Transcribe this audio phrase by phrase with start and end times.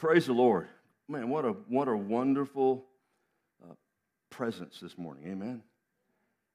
[0.00, 0.66] Praise the Lord.
[1.08, 2.86] Man, what a, what a wonderful
[3.62, 3.74] uh,
[4.30, 5.24] presence this morning.
[5.28, 5.62] Amen.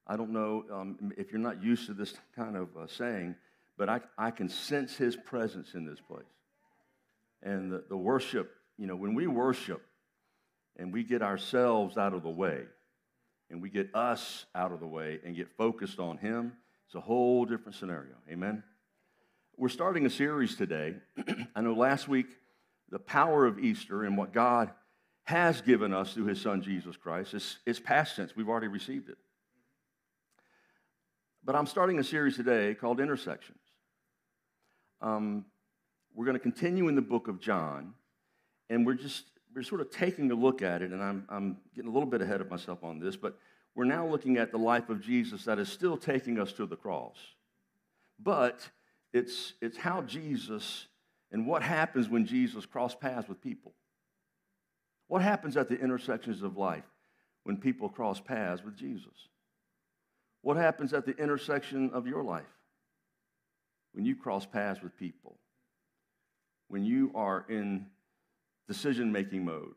[0.08, 3.36] I don't know um, if you're not used to this kind of uh, saying,
[3.78, 6.26] but I, I can sense his presence in this place.
[7.44, 9.84] And the, the worship, you know, when we worship
[10.78, 12.64] and we get ourselves out of the way
[13.52, 16.54] and we get us out of the way and get focused on him,
[16.88, 18.16] it's a whole different scenario.
[18.28, 18.64] Amen.
[19.56, 20.96] We're starting a series today.
[21.56, 22.28] I know last week,
[22.90, 24.72] the power of Easter and what God
[25.24, 28.36] has given us through his son Jesus Christ is, past tense.
[28.36, 29.18] We've already received it.
[31.44, 33.60] But I'm starting a series today called Intersections.
[35.02, 35.46] Um,
[36.14, 37.94] we're going to continue in the book of John,
[38.70, 39.26] and we're just
[39.56, 42.22] we're sort of taking a look at it, and I'm, I'm getting a little bit
[42.22, 43.38] ahead of myself on this, but
[43.74, 46.76] we're now looking at the life of Jesus that is still taking us to the
[46.76, 47.16] cross.
[48.20, 48.68] But
[49.14, 50.88] it's, it's how Jesus
[51.36, 53.74] and what happens when Jesus crossed paths with people.
[55.10, 56.86] What happens at the intersections of life
[57.44, 59.28] when people cross paths with Jesus?
[60.44, 62.46] What happens at the intersection of your life
[63.92, 65.36] when you cross paths with people?
[66.70, 67.88] When you are in
[68.70, 69.76] decision making mode?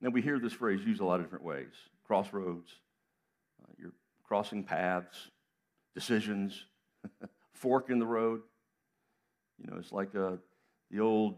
[0.00, 1.74] Now, we hear this phrase used a lot of different ways
[2.06, 2.70] crossroads,
[3.62, 3.92] uh, you're
[4.24, 5.30] crossing paths,
[5.94, 6.64] decisions.
[7.62, 8.40] fork in the road.
[9.58, 10.36] You know, it's like uh,
[10.92, 11.36] the old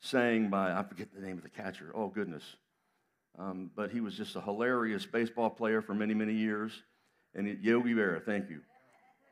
[0.00, 1.92] saying by, I forget the name of the catcher.
[1.94, 2.42] Oh, goodness.
[3.38, 6.72] Um, but he was just a hilarious baseball player for many, many years.
[7.34, 8.60] And it, Yogi Berra, thank you.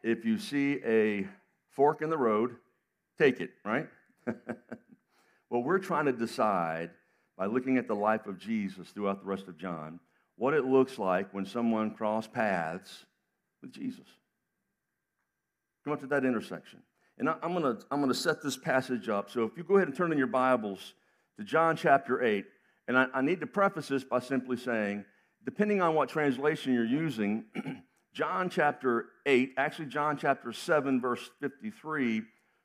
[0.03, 1.27] If you see a
[1.71, 2.57] fork in the road,
[3.19, 3.89] take it, right?
[4.27, 6.91] well, we're trying to decide
[7.39, 10.01] by looking at the life of Jesus throughout the rest of John
[10.37, 13.05] what it looks like when someone cross paths
[13.61, 14.07] with Jesus.
[15.85, 16.83] Come up to that intersection.
[17.23, 19.31] And I, am going to I'm to set this passage up.
[19.31, 20.95] So if you go ahead and turn in your Bibles
[21.39, 22.45] to John chapter 8,
[22.89, 25.05] and I, I need to preface this by simply saying,
[25.45, 27.45] depending on what translation you're using,
[28.13, 32.23] John chapter 8, actually John chapter 7, verse 53,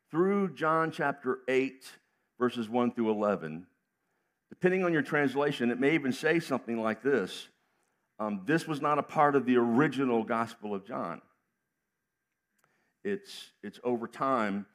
[0.10, 1.86] through John chapter 8,
[2.40, 3.68] verses 1 through 11,
[4.50, 7.48] depending on your translation, it may even say something like this
[8.18, 11.22] um, This was not a part of the original Gospel of John
[13.08, 14.66] it's, it's over time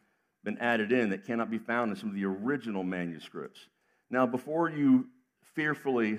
[0.44, 3.60] been added in that cannot be found in some of the original manuscripts.
[4.10, 5.06] Now, before you
[5.54, 6.19] fearfully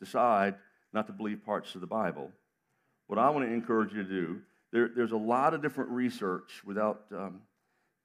[0.00, 0.54] decide
[0.92, 2.30] not to believe parts of the Bible,
[3.06, 4.40] what I want to encourage you to do,
[4.72, 7.40] there, there's a lot of different research without um,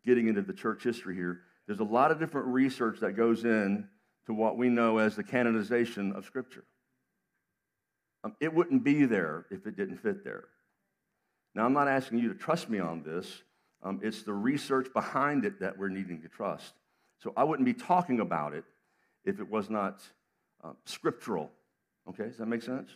[0.06, 1.42] getting into the church history here.
[1.68, 3.88] There's a lot of different research that goes in
[4.26, 6.64] to what we know as the canonization of Scripture.
[8.24, 10.46] Um, it wouldn't be there if it didn't fit there.
[11.56, 13.44] Now, I'm not asking you to trust me on this.
[13.84, 16.74] Um, it's the research behind it that we're needing to trust.
[17.20, 18.64] So I wouldn't be talking about it
[19.26, 20.02] if it was not
[20.64, 21.52] uh, scriptural.
[22.10, 22.90] Okay, does that make sense?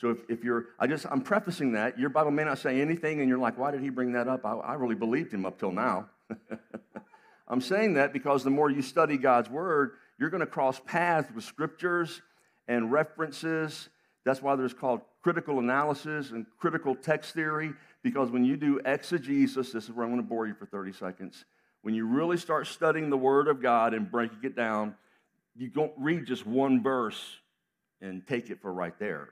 [0.00, 1.98] So if, if you're, I just, I'm prefacing that.
[1.98, 4.46] Your Bible may not say anything, and you're like, why did he bring that up?
[4.46, 6.08] I, I really believed him up till now.
[7.48, 11.28] I'm saying that because the more you study God's word, you're going to cross paths
[11.34, 12.22] with scriptures
[12.66, 13.88] and references.
[14.24, 17.72] That's why there's called critical analysis and critical text theory.
[18.02, 20.92] Because when you do exegesis, this is where I'm going to bore you for 30
[20.92, 21.44] seconds.
[21.82, 24.94] When you really start studying the Word of God and breaking it down,
[25.56, 27.38] you don't read just one verse
[28.00, 29.30] and take it for right there.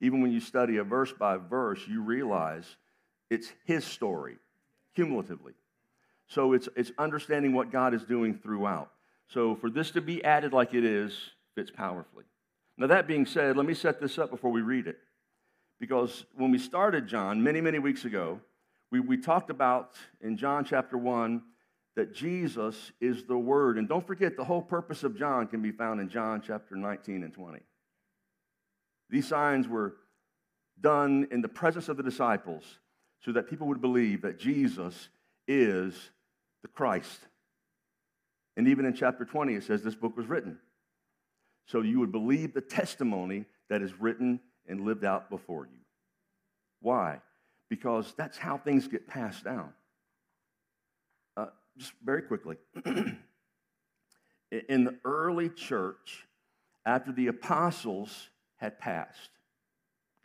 [0.00, 2.64] Even when you study a verse by verse, you realize
[3.28, 4.36] it's His story,
[4.94, 5.52] cumulatively.
[6.26, 8.90] So it's, it's understanding what God is doing throughout.
[9.28, 11.12] So for this to be added like it is,
[11.54, 12.24] fits powerfully.
[12.80, 14.96] Now, that being said, let me set this up before we read it.
[15.78, 18.40] Because when we started John many, many weeks ago,
[18.90, 21.42] we, we talked about in John chapter 1
[21.96, 23.76] that Jesus is the Word.
[23.76, 27.22] And don't forget, the whole purpose of John can be found in John chapter 19
[27.22, 27.60] and 20.
[29.10, 29.96] These signs were
[30.80, 32.64] done in the presence of the disciples
[33.22, 35.10] so that people would believe that Jesus
[35.46, 36.10] is
[36.62, 37.20] the Christ.
[38.56, 40.58] And even in chapter 20, it says this book was written.
[41.70, 45.78] So you would believe the testimony that is written and lived out before you.
[46.80, 47.20] Why?
[47.68, 49.72] Because that's how things get passed down.
[51.36, 51.46] Uh,
[51.78, 56.26] just very quickly, in the early church
[56.84, 59.30] after the apostles had passed,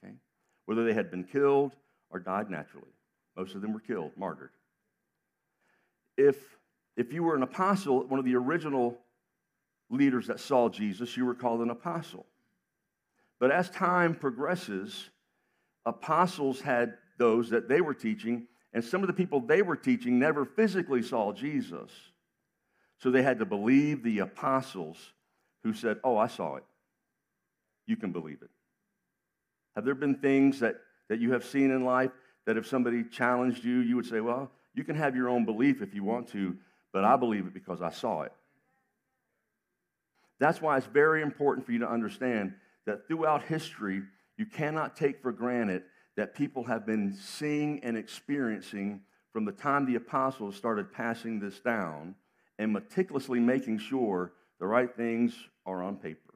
[0.04, 0.16] okay?
[0.66, 1.76] Whether they had been killed
[2.10, 2.88] or died naturally.
[3.38, 4.50] Most of them were killed, martyred.
[6.18, 6.38] If,
[6.98, 8.98] if you were an apostle, one of the original
[9.90, 12.26] leaders that saw Jesus, you were called an apostle.
[13.40, 15.10] But as time progresses,
[15.86, 20.20] apostles had those that they were teaching, and some of the people they were teaching
[20.20, 21.92] never physically saw Jesus.
[22.98, 24.98] So they had to believe the apostles
[25.64, 26.64] who said, Oh, I saw it.
[27.88, 28.50] You can believe it.
[29.76, 30.78] Have there been things that,
[31.10, 32.12] that you have seen in life
[32.46, 35.82] that if somebody challenged you, you would say, Well, you can have your own belief
[35.82, 36.56] if you want to,
[36.94, 38.32] but I believe it because I saw it.
[40.40, 42.54] That's why it's very important for you to understand
[42.86, 44.04] that throughout history,
[44.38, 45.84] you cannot take for granted
[46.18, 49.02] that people have been seeing and experiencing
[49.34, 52.16] from the time the apostles started passing this down
[52.58, 55.36] and meticulously making sure the right things
[55.66, 56.34] are on paper.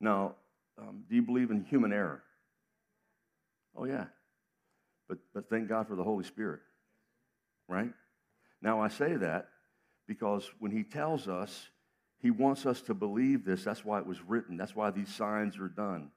[0.00, 0.36] Now,
[0.78, 2.22] um, do you believe in human error?
[3.76, 4.04] Oh, yeah.
[5.08, 6.60] But, but thank God for the Holy Spirit,
[7.68, 7.92] right?
[8.62, 9.48] Now, I say that
[10.06, 11.68] because when He tells us
[12.20, 15.58] He wants us to believe this, that's why it was written, that's why these signs
[15.58, 16.10] are done.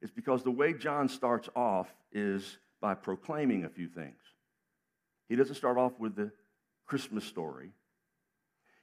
[0.00, 4.20] It's because the way John starts off is by proclaiming a few things.
[5.28, 6.32] He doesn't start off with the
[6.86, 7.72] Christmas story.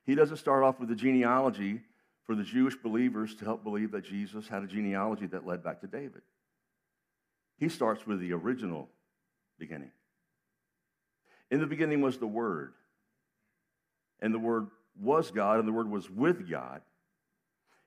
[0.05, 1.81] He doesn't start off with the genealogy
[2.25, 5.81] for the Jewish believers to help believe that Jesus had a genealogy that led back
[5.81, 6.21] to David.
[7.57, 8.89] He starts with the original
[9.57, 9.91] beginning.
[11.49, 12.73] In the beginning was the Word,
[14.19, 14.67] and the Word
[14.99, 16.81] was God, and the Word was with God.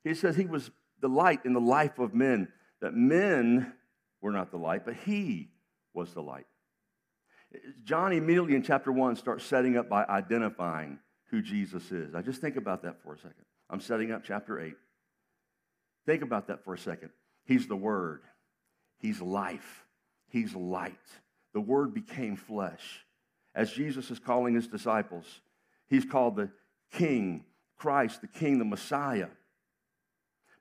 [0.04, 0.70] He says he was
[1.00, 2.48] the light in the life of men,
[2.80, 3.72] that men
[4.20, 5.50] were not the light, but he
[5.94, 6.46] was the light.
[7.84, 10.98] John immediately in chapter 1 starts setting up by identifying
[11.30, 12.14] who Jesus is.
[12.14, 13.44] I just think about that for a second.
[13.68, 14.74] I'm setting up chapter 8.
[16.06, 17.10] Think about that for a second.
[17.44, 18.22] He's the Word,
[18.98, 19.84] He's life,
[20.28, 20.94] He's light.
[21.52, 23.04] The Word became flesh.
[23.54, 25.40] As Jesus is calling His disciples,
[25.88, 26.50] He's called the
[26.90, 27.44] King,
[27.76, 29.28] Christ, the King, the Messiah.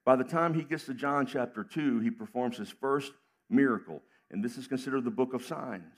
[0.06, 3.12] By the time he gets to John chapter 2, he performs his first
[3.50, 5.98] miracle, and this is considered the book of signs.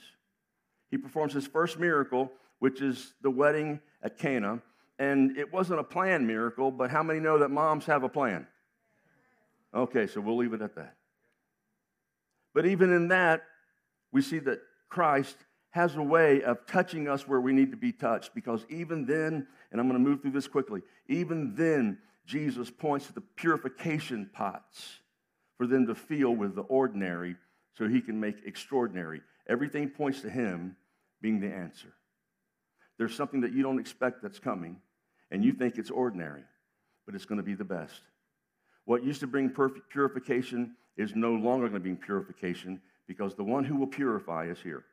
[0.89, 4.61] He performs his first miracle, which is the wedding at Cana.
[4.99, 8.45] And it wasn't a planned miracle, but how many know that moms have a plan?
[9.73, 10.95] Okay, so we'll leave it at that.
[12.53, 13.43] But even in that,
[14.11, 15.37] we see that Christ
[15.71, 19.47] has a way of touching us where we need to be touched because even then,
[19.71, 24.29] and I'm going to move through this quickly, even then, Jesus points to the purification
[24.31, 24.99] pots
[25.57, 27.35] for them to feel with the ordinary
[27.77, 29.21] so he can make extraordinary.
[29.47, 30.75] Everything points to him
[31.21, 31.93] being the answer.
[32.97, 34.77] There's something that you don't expect that's coming,
[35.31, 36.43] and you think it's ordinary,
[37.05, 38.01] but it's going to be the best.
[38.85, 39.53] What used to bring
[39.89, 44.59] purification is no longer going to bring purification because the one who will purify is
[44.59, 44.83] here.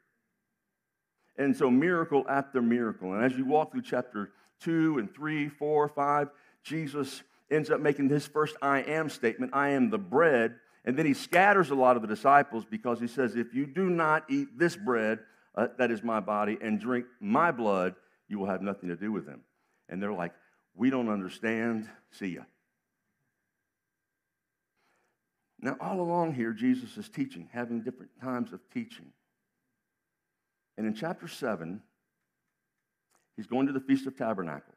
[1.39, 3.15] And so, miracle after miracle.
[3.15, 6.29] And as you walk through chapter 2 and 3, 4, 5,
[6.65, 10.57] Jesus ends up making his first I am statement I am the bread.
[10.85, 13.89] And then he scatters a lot of the disciples because he says, If you do
[13.89, 15.21] not eat this bread,
[15.55, 17.95] uh, that is my body, and drink my blood,
[18.29, 19.43] you will have nothing to do with them.
[19.89, 20.33] And they're like,
[20.75, 21.89] We don't understand.
[22.11, 22.43] See ya.
[25.61, 29.13] Now, all along here, Jesus is teaching, having different times of teaching.
[30.79, 31.83] And in chapter 7,
[33.37, 34.75] he's going to the Feast of Tabernacles.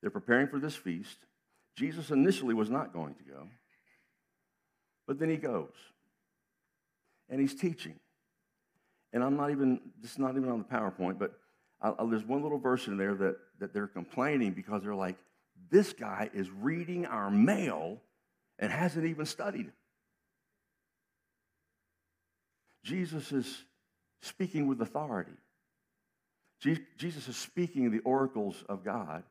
[0.00, 1.18] They're preparing for this feast.
[1.76, 3.48] Jesus initially was not going to go,
[5.08, 5.74] but then he goes.
[7.28, 7.98] And he's teaching
[9.12, 11.38] and I'm not even, this is not even on the PowerPoint, but
[11.80, 15.16] I, I, there's one little verse in there that, that they're complaining because they're like,
[15.70, 18.00] this guy is reading our mail
[18.58, 19.72] and hasn't even studied.
[22.84, 23.64] Jesus is
[24.20, 25.32] speaking with authority.
[26.96, 29.22] Jesus is speaking the oracles of God,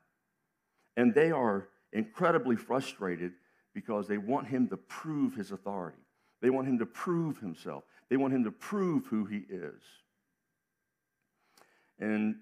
[0.96, 3.34] and they are incredibly frustrated
[3.74, 5.98] because they want him to prove his authority.
[6.42, 7.84] They want him to prove himself.
[8.10, 9.82] They want him to prove who he is.
[12.00, 12.38] And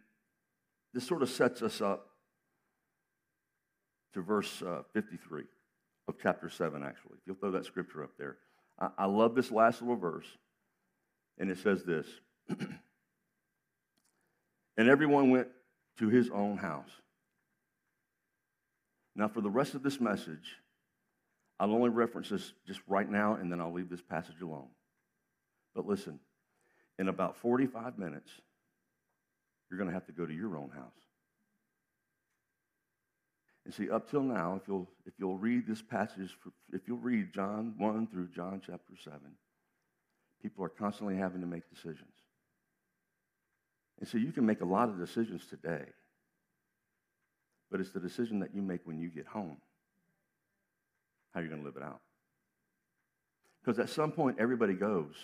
[0.94, 2.08] this sort of sets us up
[4.14, 5.44] to verse uh, 53
[6.08, 7.16] of chapter 7, actually.
[7.18, 8.38] If you'll throw that scripture up there.
[8.80, 10.28] I, I love this last little verse.
[11.38, 12.08] And it says this
[14.78, 15.48] And everyone went
[16.00, 16.90] to his own house.
[19.16, 20.58] Now, for the rest of this message,
[21.60, 24.68] I'll only reference this just right now, and then I'll leave this passage alone.
[25.74, 26.20] But listen,
[27.00, 28.30] in about 45 minutes,
[29.70, 30.92] you're going to have to go to your own house.
[33.64, 36.38] And see, up till now, if you'll, if you'll read this passage,
[36.72, 39.20] if you'll read John 1 through John chapter 7,
[40.42, 42.15] people are constantly having to make decisions.
[44.00, 45.86] And so you can make a lot of decisions today,
[47.72, 49.58] but it's the decision that you make when you get home
[51.36, 52.00] how you're going to live it out.
[53.62, 55.16] Because at some point, everybody goes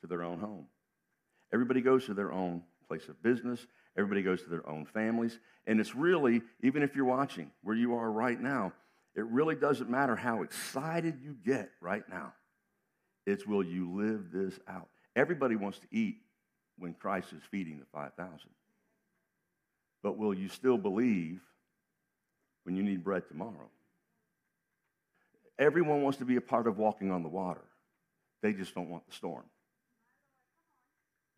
[0.00, 0.66] to their own home.
[1.52, 3.66] Everybody goes to their own place of business.
[3.98, 5.38] Everybody goes to their own families.
[5.66, 8.72] And it's really, even if you're watching where you are right now,
[9.16, 12.34] it really doesn't matter how excited you get right now.
[13.26, 14.88] It's will you live this out?
[15.16, 16.18] Everybody wants to eat
[16.78, 18.38] when Christ is feeding the 5,000.
[20.02, 21.40] But will you still believe
[22.64, 23.70] when you need bread tomorrow?
[25.58, 27.64] Everyone wants to be a part of walking on the water.
[28.42, 29.44] They just don't want the storm.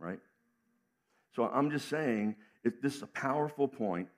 [0.00, 0.18] Right?
[1.35, 2.37] So I'm just saying,
[2.83, 4.09] this is a powerful point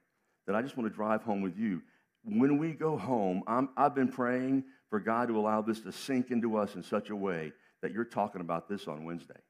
[0.46, 1.82] that I just want to drive home with you.
[2.24, 6.30] When we go home, i have been praying for God to allow this to sink
[6.30, 9.40] into us in such a way that you're talking about this on Wednesday.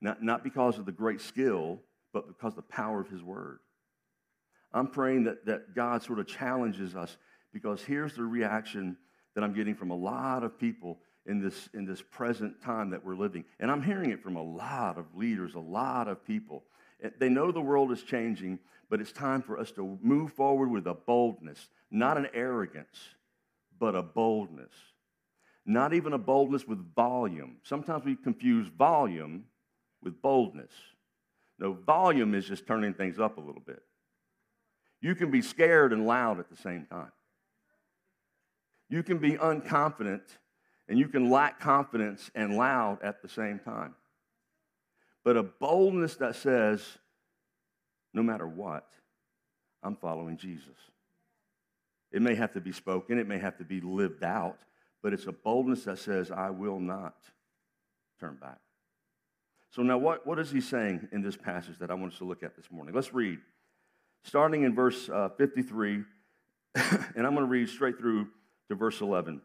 [0.00, 1.80] Not, not because of the great skill,
[2.12, 3.58] but because of the power of His Word.
[4.72, 7.16] I'm praying that, that God sort of challenges us
[7.52, 8.96] because here's the reaction
[9.34, 13.04] that I'm getting from a lot of people in this, in this present time that
[13.04, 13.44] we're living.
[13.58, 16.64] And I'm hearing it from a lot of leaders, a lot of people.
[17.18, 20.86] They know the world is changing, but it's time for us to move forward with
[20.86, 22.98] a boldness, not an arrogance,
[23.78, 24.72] but a boldness.
[25.66, 27.56] Not even a boldness with volume.
[27.62, 29.44] Sometimes we confuse volume
[30.02, 30.72] with boldness.
[31.58, 33.82] No, volume is just turning things up a little bit.
[35.02, 37.12] You can be scared and loud at the same time.
[38.88, 40.22] You can be unconfident
[40.88, 43.94] and you can lack confidence and loud at the same time.
[45.24, 46.82] But a boldness that says,
[48.12, 48.88] no matter what,
[49.82, 50.76] I'm following Jesus.
[52.10, 54.58] It may have to be spoken, it may have to be lived out,
[55.02, 57.14] but it's a boldness that says, I will not
[58.18, 58.58] turn back.
[59.70, 62.24] So, now what, what is he saying in this passage that I want us to
[62.24, 62.94] look at this morning?
[62.94, 63.38] Let's read.
[64.24, 66.02] Starting in verse uh, 53,
[66.74, 68.28] and I'm going to read straight through
[68.68, 69.40] to verse 11.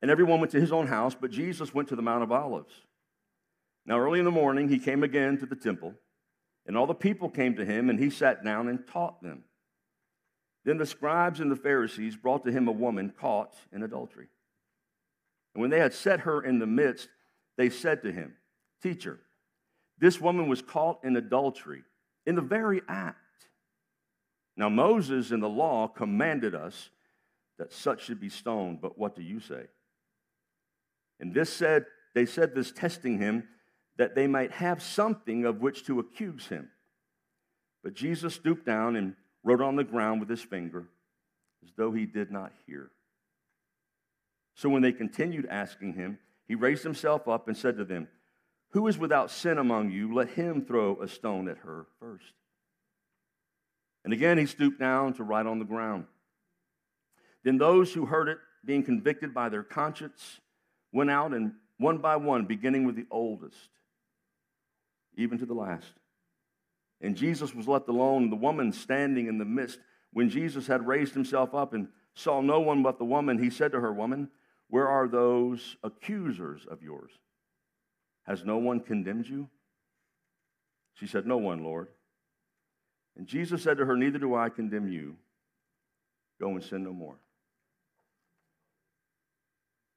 [0.00, 2.72] And everyone went to his own house, but Jesus went to the Mount of Olives.
[3.84, 5.94] Now, early in the morning, he came again to the temple,
[6.66, 9.44] and all the people came to him, and he sat down and taught them.
[10.64, 14.28] Then the scribes and the Pharisees brought to him a woman caught in adultery.
[15.54, 17.08] And when they had set her in the midst,
[17.56, 18.34] they said to him,
[18.82, 19.18] Teacher,
[19.98, 21.82] this woman was caught in adultery
[22.26, 23.18] in the very act.
[24.56, 26.90] Now, Moses in the law commanded us
[27.58, 29.66] that such should be stoned, but what do you say?
[31.20, 33.48] And this said, they said this testing him
[33.96, 36.70] that they might have something of which to accuse him.
[37.82, 40.88] But Jesus stooped down and wrote on the ground with his finger
[41.62, 42.90] as though he did not hear.
[44.54, 48.08] So when they continued asking him, he raised himself up and said to them,
[48.70, 50.14] Who is without sin among you?
[50.14, 52.32] Let him throw a stone at her first.
[54.04, 56.06] And again he stooped down to write on the ground.
[57.42, 60.40] Then those who heard it, being convicted by their conscience,
[60.92, 63.68] went out and one by one, beginning with the oldest,
[65.16, 65.92] even to the last.
[67.00, 69.78] And Jesus was left alone, the woman standing in the midst.
[70.12, 73.72] When Jesus had raised himself up and saw no one but the woman, he said
[73.72, 74.30] to her, Woman,
[74.68, 77.10] where are those accusers of yours?
[78.24, 79.48] Has no one condemned you?
[80.94, 81.88] She said, No one, Lord.
[83.16, 85.16] And Jesus said to her, Neither do I condemn you.
[86.40, 87.16] Go and sin no more.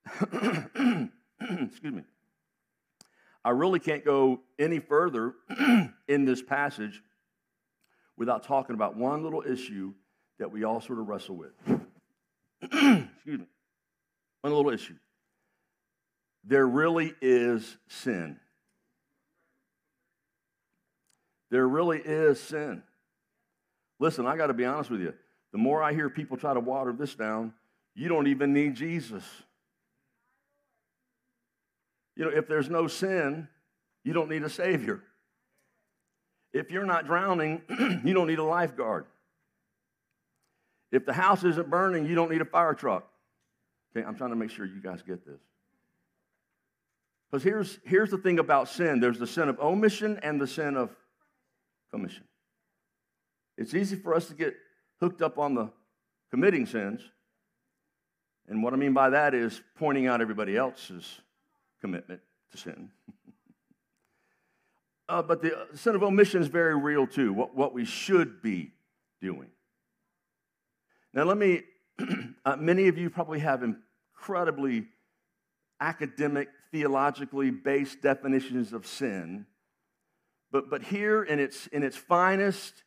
[1.41, 2.03] Excuse me.
[3.43, 5.33] I really can't go any further
[6.07, 7.01] in this passage
[8.17, 9.93] without talking about one little issue
[10.37, 11.53] that we all sort of wrestle with.
[12.61, 13.45] Excuse me.
[14.41, 14.95] One little issue.
[16.43, 18.39] There really is sin.
[21.51, 22.83] There really is sin.
[23.99, 25.13] Listen, I got to be honest with you.
[25.51, 27.53] The more I hear people try to water this down,
[27.95, 29.23] you don't even need Jesus.
[32.15, 33.47] You know, if there's no sin,
[34.03, 35.01] you don't need a Savior.
[36.53, 37.61] If you're not drowning,
[38.03, 39.05] you don't need a lifeguard.
[40.91, 43.07] If the house isn't burning, you don't need a fire truck.
[43.95, 45.39] Okay, I'm trying to make sure you guys get this.
[47.29, 50.75] Because here's, here's the thing about sin there's the sin of omission and the sin
[50.75, 50.89] of
[51.91, 52.23] commission.
[53.57, 54.55] It's easy for us to get
[54.99, 55.71] hooked up on the
[56.31, 57.01] committing sins.
[58.47, 61.21] And what I mean by that is pointing out everybody else's
[61.81, 62.89] commitment to sin.
[65.09, 68.71] uh, but the sin of omission is very real too, what, what we should be
[69.21, 69.49] doing.
[71.13, 71.63] Now, let me,
[72.45, 74.85] uh, many of you probably have incredibly
[75.79, 79.45] academic, theologically based definitions of sin.
[80.51, 82.83] But, but here, in its, in its finest,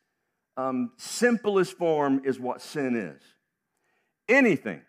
[0.57, 3.21] um, simplest form, is what sin is
[4.27, 4.81] anything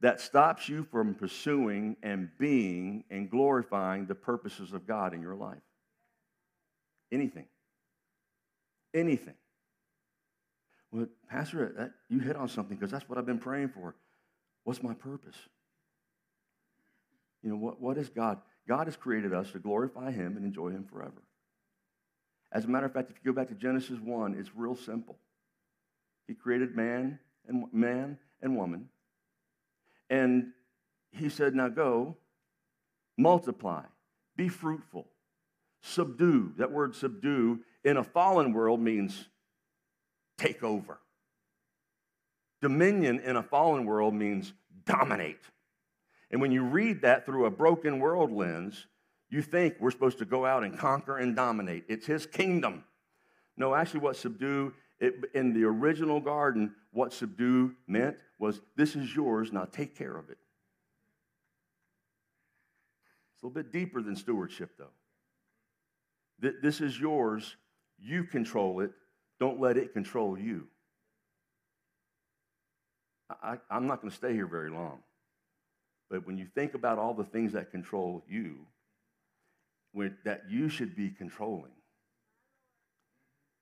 [0.00, 5.34] that stops you from pursuing and being and glorifying the purposes of God in your
[5.34, 5.62] life.
[7.12, 7.46] Anything.
[8.92, 9.34] Anything.
[10.94, 13.96] Well, Pastor, that, you hit on something because that's what I've been praying for.
[14.62, 15.34] What's my purpose?
[17.42, 18.38] You know, what, what is God?
[18.68, 21.24] God has created us to glorify Him and enjoy Him forever.
[22.52, 25.18] As a matter of fact, if you go back to Genesis 1, it's real simple.
[26.28, 28.88] He created man and man and woman.
[30.08, 30.52] And
[31.10, 32.16] he said, Now go,
[33.18, 33.82] multiply,
[34.36, 35.08] be fruitful,
[35.82, 36.52] subdue.
[36.56, 39.26] That word subdue in a fallen world means
[40.38, 40.98] take over.
[42.60, 44.52] Dominion in a fallen world means
[44.86, 45.40] dominate.
[46.30, 48.86] And when you read that through a broken world lens,
[49.30, 51.84] you think we're supposed to go out and conquer and dominate.
[51.88, 52.84] It's his kingdom.
[53.56, 59.14] No, actually, what subdue it, in the original garden, what subdue meant was this is
[59.14, 60.38] yours, now take care of it.
[63.34, 66.50] It's a little bit deeper than stewardship, though.
[66.62, 67.56] This is yours,
[67.98, 68.92] you control it,
[69.44, 70.66] don't let it control you.
[73.42, 75.00] I, am not going to stay here very long.
[76.08, 78.60] But when you think about all the things that control you,
[79.92, 81.72] when, that you should be controlling,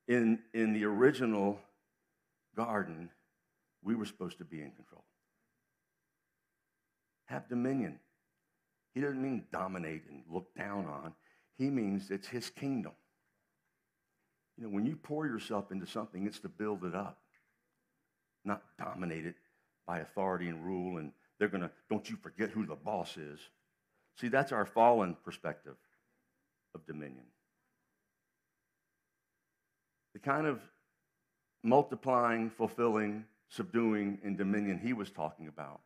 [0.07, 1.59] in, in the original
[2.55, 3.11] garden,
[3.83, 5.03] we were supposed to be in control.
[7.25, 7.99] Have dominion.
[8.95, 11.13] He doesn't mean dominate and look down on.
[11.59, 12.93] He means it's his kingdom.
[14.63, 17.19] You know, when you pour yourself into something, it's to build it up,
[18.45, 19.35] not dominate it
[19.89, 20.99] by authority and rule.
[20.99, 23.41] And they're going to, don't you forget who the boss is.
[24.21, 25.75] See, that's our fallen perspective
[26.77, 27.25] of dominion
[30.13, 30.61] the kind of
[31.65, 35.81] multiplying, fulfilling, subduing, and dominion he was talking about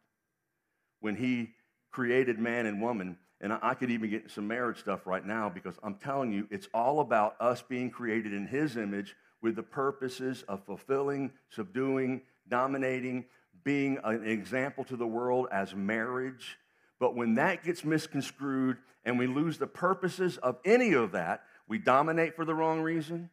[1.00, 1.54] when he
[1.92, 3.16] created man and woman.
[3.40, 6.68] And I could even get some marriage stuff right now because I'm telling you, it's
[6.72, 13.26] all about us being created in his image with the purposes of fulfilling, subduing, dominating,
[13.62, 16.58] being an example to the world as marriage.
[16.98, 21.78] But when that gets misconstrued and we lose the purposes of any of that, we
[21.78, 23.28] dominate for the wrong reason,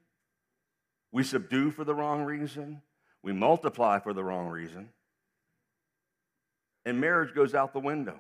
[1.11, 2.81] we subdue for the wrong reason.
[3.21, 4.89] We multiply for the wrong reason.
[6.85, 8.19] And marriage goes out the window.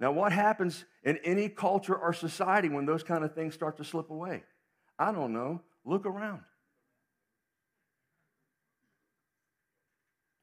[0.00, 3.84] Now, what happens in any culture or society when those kind of things start to
[3.84, 4.44] slip away?
[4.98, 5.60] I don't know.
[5.84, 6.42] Look around.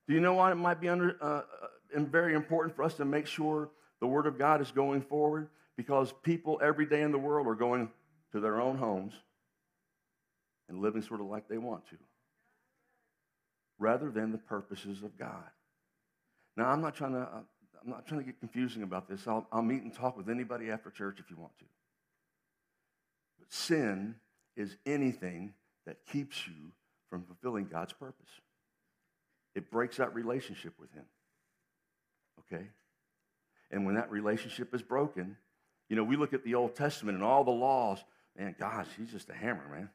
[0.07, 3.05] Do you know why it might be under, uh, uh, very important for us to
[3.05, 3.69] make sure
[4.01, 5.49] the Word of God is going forward?
[5.77, 7.89] Because people every day in the world are going
[8.31, 9.13] to their own homes
[10.67, 11.97] and living sort of like they want to,
[13.79, 15.43] rather than the purposes of God.
[16.57, 17.41] Now, I'm not trying to, uh,
[17.86, 19.28] I'm not trying to get confusing about this.
[19.28, 21.65] I'll, I'll meet and talk with anybody after church if you want to.
[23.38, 24.15] But sin
[24.58, 25.54] is anything
[25.86, 26.71] that keeps you
[27.10, 28.30] from fulfilling God's purpose.
[29.54, 31.06] It breaks that relationship with Him.
[32.39, 32.65] Okay?
[33.69, 35.38] And when that relationship is broken,
[35.88, 38.04] you know, we look at the Old Testament and all the laws,
[38.36, 39.89] man, gosh, he's just a hammer, man.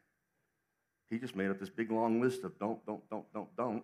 [1.11, 3.83] He just made up this big long list of don't, don't, don't, don't, don't.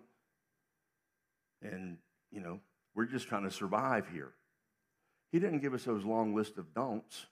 [1.61, 1.97] And,
[2.31, 2.61] you know,
[2.97, 4.33] we're just trying to survive here.
[5.31, 7.27] He didn't give us those long list of don'ts.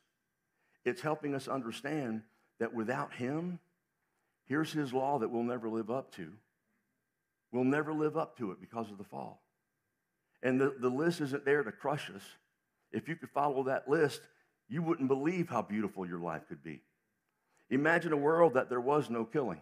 [0.86, 2.22] It's helping us understand
[2.60, 3.58] that without Him,
[4.46, 6.32] here's His law that we'll never live up to.
[7.52, 9.42] We'll never live up to it because of the fall.
[10.44, 12.22] And the, the list isn't there to crush us.
[12.92, 14.22] If you could follow that list,
[14.70, 16.84] you wouldn't believe how beautiful your life could be.
[17.72, 19.62] Imagine a world that there was no killing.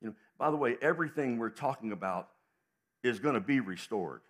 [0.00, 2.30] You know, by the way, everything we're talking about
[3.02, 4.22] is going to be restored.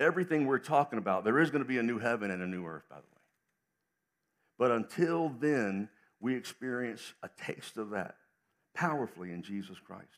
[0.00, 2.66] Everything we're talking about, there is going to be a new heaven and a new
[2.66, 3.22] earth, by the way.
[4.58, 5.88] But until then,
[6.20, 8.16] we experience a taste of that
[8.74, 10.08] powerfully in Jesus Christ.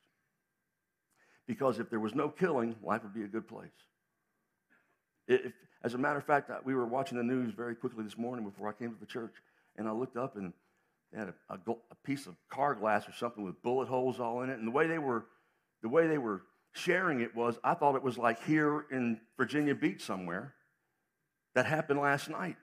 [1.47, 3.69] Because if there was no killing, life would be a good place.
[5.29, 8.45] If, as a matter of fact, we were watching the news very quickly this morning
[8.45, 9.35] before I came to the church,
[9.77, 10.53] and I looked up and
[11.13, 11.59] they had a, a,
[11.91, 14.59] a, piece of car glass or something with bullet holes all in it.
[14.59, 15.27] And the way they were,
[15.83, 16.43] the way they were
[16.77, 20.55] sharing it was, I thought it was like here in Virginia Beach somewhere.
[21.55, 22.57] That happened last night.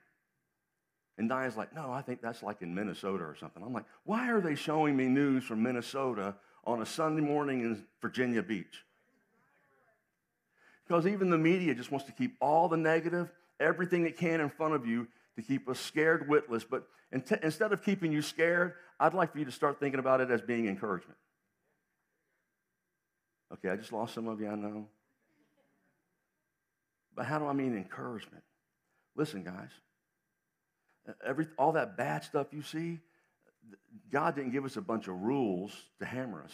[1.17, 3.63] And Diane's like, no, I think that's like in Minnesota or something.
[3.63, 7.85] I'm like, why are they showing me news from Minnesota on a Sunday morning in
[8.01, 8.85] Virginia Beach.
[10.87, 14.49] Because even the media just wants to keep all the negative, everything it can in
[14.49, 16.63] front of you to keep us scared witless.
[16.63, 20.29] But instead of keeping you scared, I'd like for you to start thinking about it
[20.29, 21.17] as being encouragement.
[23.53, 24.87] Okay, I just lost some of you, I know.
[27.15, 28.43] But how do I mean encouragement?
[29.15, 29.69] Listen, guys,
[31.25, 32.99] every, all that bad stuff you see,
[34.11, 36.53] God didn't give us a bunch of rules to hammer us.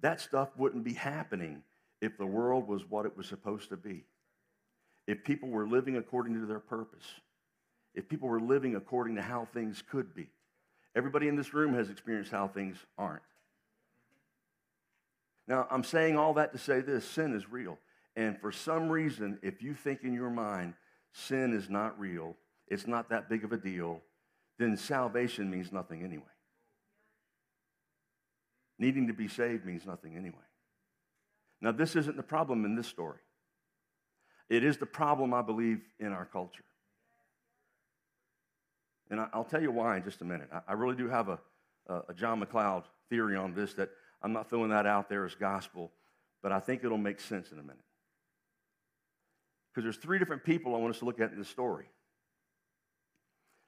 [0.00, 1.62] That stuff wouldn't be happening
[2.00, 4.04] if the world was what it was supposed to be.
[5.06, 7.06] If people were living according to their purpose.
[7.94, 10.28] If people were living according to how things could be.
[10.94, 13.22] Everybody in this room has experienced how things aren't.
[15.48, 17.78] Now, I'm saying all that to say this sin is real.
[18.16, 20.74] And for some reason, if you think in your mind
[21.12, 22.34] sin is not real,
[22.68, 24.00] it's not that big of a deal,
[24.58, 26.24] then salvation means nothing anyway.
[28.78, 30.36] Needing to be saved means nothing anyway.
[31.60, 33.18] Now, this isn't the problem in this story.
[34.48, 36.64] It is the problem, I believe, in our culture.
[39.10, 40.48] And I'll tell you why in just a minute.
[40.66, 41.38] I really do have a,
[41.88, 43.90] a John MacLeod theory on this that
[44.22, 45.92] I'm not throwing that out there as gospel,
[46.42, 47.76] but I think it'll make sense in a minute.
[49.70, 51.86] Because there's three different people I want us to look at in this story.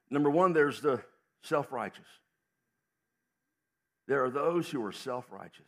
[0.09, 1.01] Number one, there's the
[1.43, 2.07] self righteous.
[4.07, 5.67] There are those who are self righteous.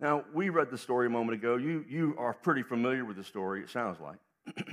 [0.00, 1.56] Now, we read the story a moment ago.
[1.56, 4.18] You, you are pretty familiar with the story, it sounds like.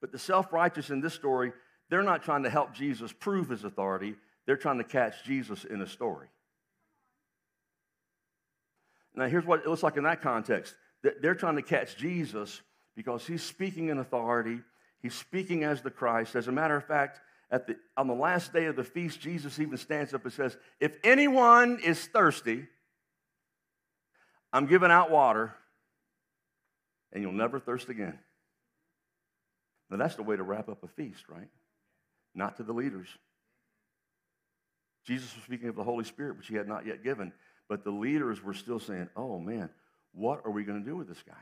[0.00, 1.52] but the self righteous in this story,
[1.88, 5.82] they're not trying to help Jesus prove his authority, they're trying to catch Jesus in
[5.82, 6.28] a story.
[9.14, 10.74] Now, here's what it looks like in that context
[11.20, 12.60] they're trying to catch Jesus
[12.96, 14.60] because he's speaking in authority,
[15.00, 16.34] he's speaking as the Christ.
[16.34, 19.76] As a matter of fact, the, on the last day of the feast, Jesus even
[19.76, 22.66] stands up and says, If anyone is thirsty,
[24.52, 25.54] I'm giving out water,
[27.12, 28.18] and you'll never thirst again.
[29.90, 31.48] Now, that's the way to wrap up a feast, right?
[32.34, 33.08] Not to the leaders.
[35.06, 37.32] Jesus was speaking of the Holy Spirit, which he had not yet given.
[37.68, 39.70] But the leaders were still saying, oh man,
[40.12, 41.34] what are we going to do with this guy?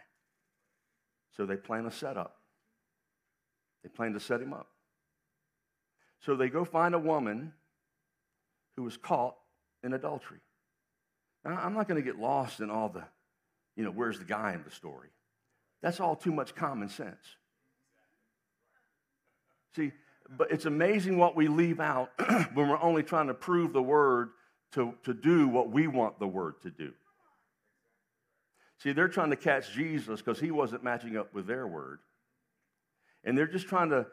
[1.36, 2.36] So they plan a setup.
[3.82, 4.68] They plan to set him up.
[6.20, 7.52] So they go find a woman
[8.76, 9.36] who was caught
[9.82, 10.40] in adultery.
[11.44, 13.04] Now, I'm not going to get lost in all the,
[13.76, 15.08] you know, where's the guy in the story?
[15.82, 17.36] That's all too much common sense.
[19.76, 19.92] See,
[20.28, 22.10] but it's amazing what we leave out
[22.54, 24.30] when we're only trying to prove the word
[24.72, 26.92] to, to do what we want the word to do.
[28.78, 32.00] See, they're trying to catch Jesus because he wasn't matching up with their word.
[33.22, 34.06] And they're just trying to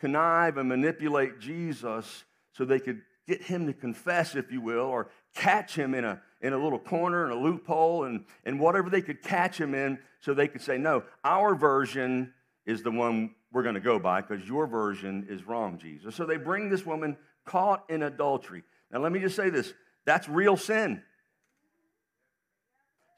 [0.00, 5.08] connive and manipulate Jesus so they could get him to confess, if you will, or
[5.34, 9.02] catch him in a, in a little corner, in a loophole, and, and whatever they
[9.02, 12.32] could catch him in so they could say, no, our version
[12.66, 16.14] is the one we're going to go by because your version is wrong, Jesus.
[16.14, 18.62] So they bring this woman caught in adultery.
[18.90, 19.72] Now, let me just say this
[20.04, 21.02] that's real sin.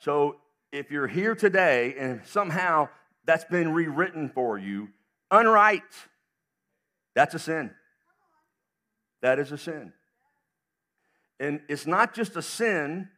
[0.01, 0.37] So
[0.73, 2.89] if you're here today and somehow
[3.25, 4.89] that's been rewritten for you,
[5.31, 5.83] unright,
[7.15, 7.71] that's a sin.
[9.23, 9.93] That is a sin.
[11.39, 13.09] And it's not just a sin,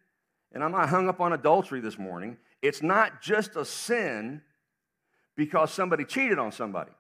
[0.53, 2.37] and I'm not hung up on adultery this morning.
[2.62, 4.42] It's not just a sin
[5.37, 6.92] because somebody cheated on somebody.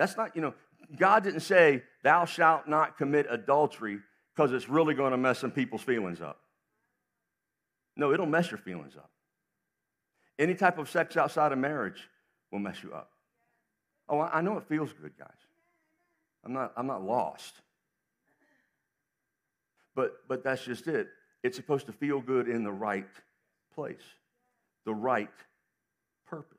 [0.00, 0.54] That's not, you know,
[0.96, 3.98] God didn't say, Thou shalt not commit adultery
[4.34, 6.40] because it's really going to mess some people's feelings up.
[7.98, 9.10] No, it'll mess your feelings up.
[10.38, 12.08] Any type of sex outside of marriage
[12.50, 13.10] will mess you up.
[14.08, 15.28] Oh, I know it feels good, guys.
[16.46, 17.52] I'm not, I'm not lost.
[19.94, 21.08] But, but that's just it.
[21.42, 23.06] It's supposed to feel good in the right
[23.74, 24.00] place,
[24.86, 25.28] the right
[26.26, 26.56] purpose.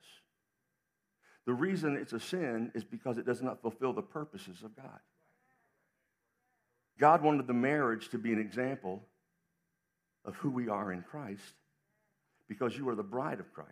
[1.51, 5.01] The reason it's a sin is because it does not fulfill the purposes of God.
[6.97, 9.03] God wanted the marriage to be an example
[10.23, 11.55] of who we are in Christ
[12.47, 13.69] because you are the bride of Christ.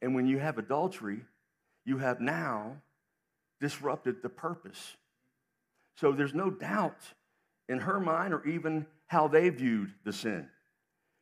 [0.00, 1.22] And when you have adultery,
[1.84, 2.76] you have now
[3.60, 4.94] disrupted the purpose.
[5.96, 7.00] So there's no doubt
[7.68, 10.48] in her mind or even how they viewed the sin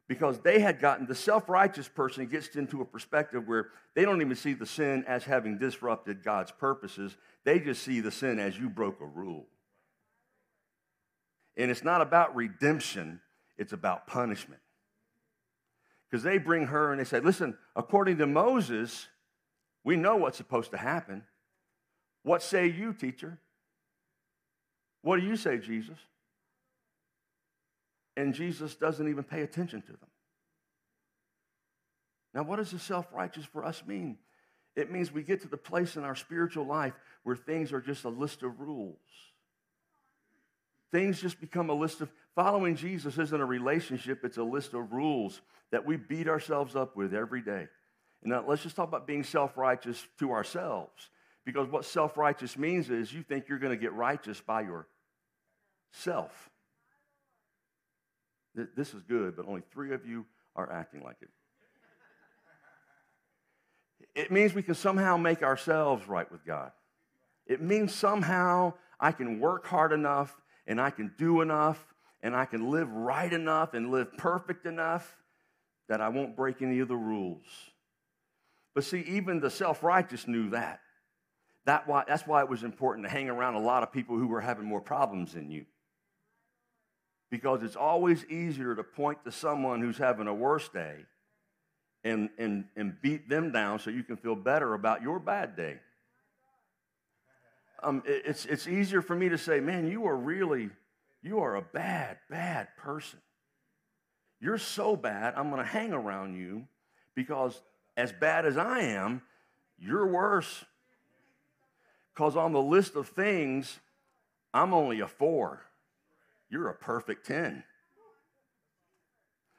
[0.08, 4.22] because they had gotten the self righteous person gets into a perspective where they don't
[4.22, 7.16] even see the sin as having disrupted God's purposes.
[7.44, 9.46] They just see the sin as you broke a rule.
[11.56, 13.20] And it's not about redemption,
[13.58, 14.62] it's about punishment.
[16.10, 19.08] Because they bring her and they say, listen, according to Moses,
[19.84, 21.22] we know what's supposed to happen.
[22.22, 23.38] What say you, teacher?
[25.02, 25.98] What do you say, Jesus?
[28.18, 30.10] And Jesus doesn't even pay attention to them.
[32.34, 34.18] Now, what does the self righteous for us mean?
[34.74, 38.04] It means we get to the place in our spiritual life where things are just
[38.04, 38.98] a list of rules.
[40.90, 44.92] Things just become a list of following Jesus isn't a relationship, it's a list of
[44.92, 47.68] rules that we beat ourselves up with every day.
[48.22, 51.10] And now let's just talk about being self righteous to ourselves.
[51.44, 56.50] Because what self righteous means is you think you're going to get righteous by yourself.
[58.76, 61.28] This is good, but only three of you are acting like it.
[64.14, 66.72] It means we can somehow make ourselves right with God.
[67.46, 70.34] It means somehow I can work hard enough
[70.66, 71.78] and I can do enough
[72.22, 75.16] and I can live right enough and live perfect enough
[75.88, 77.46] that I won't break any of the rules.
[78.74, 80.80] But see, even the self righteous knew that.
[81.64, 84.26] that why, that's why it was important to hang around a lot of people who
[84.26, 85.64] were having more problems than you.
[87.30, 90.96] Because it's always easier to point to someone who's having a worse day
[92.04, 95.76] and, and, and beat them down so you can feel better about your bad day.
[97.82, 100.70] Um, it, it's, it's easier for me to say, man, you are really,
[101.22, 103.20] you are a bad, bad person.
[104.40, 106.64] You're so bad, I'm going to hang around you
[107.14, 107.60] because
[107.96, 109.22] as bad as I am,
[109.78, 110.64] you're worse.
[112.14, 113.78] Because on the list of things,
[114.54, 115.62] I'm only a four.
[116.50, 117.62] You're a perfect 10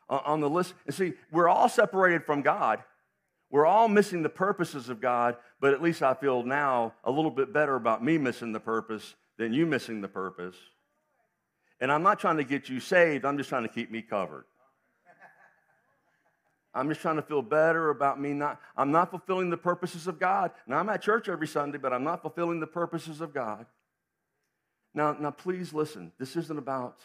[0.10, 0.74] uh, on the list.
[0.86, 2.84] And see, we're all separated from God.
[3.52, 7.32] We're all missing the purposes of God, but at least I feel now a little
[7.32, 10.56] bit better about me missing the purpose than you missing the purpose.
[11.80, 14.46] And I'm not trying to get you saved, I'm just trying to keep me covered.
[16.72, 20.20] I'm just trying to feel better about me not I'm not fulfilling the purposes of
[20.20, 20.52] God.
[20.68, 23.66] Now I'm at church every Sunday, but I'm not fulfilling the purposes of God.
[24.94, 26.12] Now now please listen.
[26.18, 27.00] This isn't about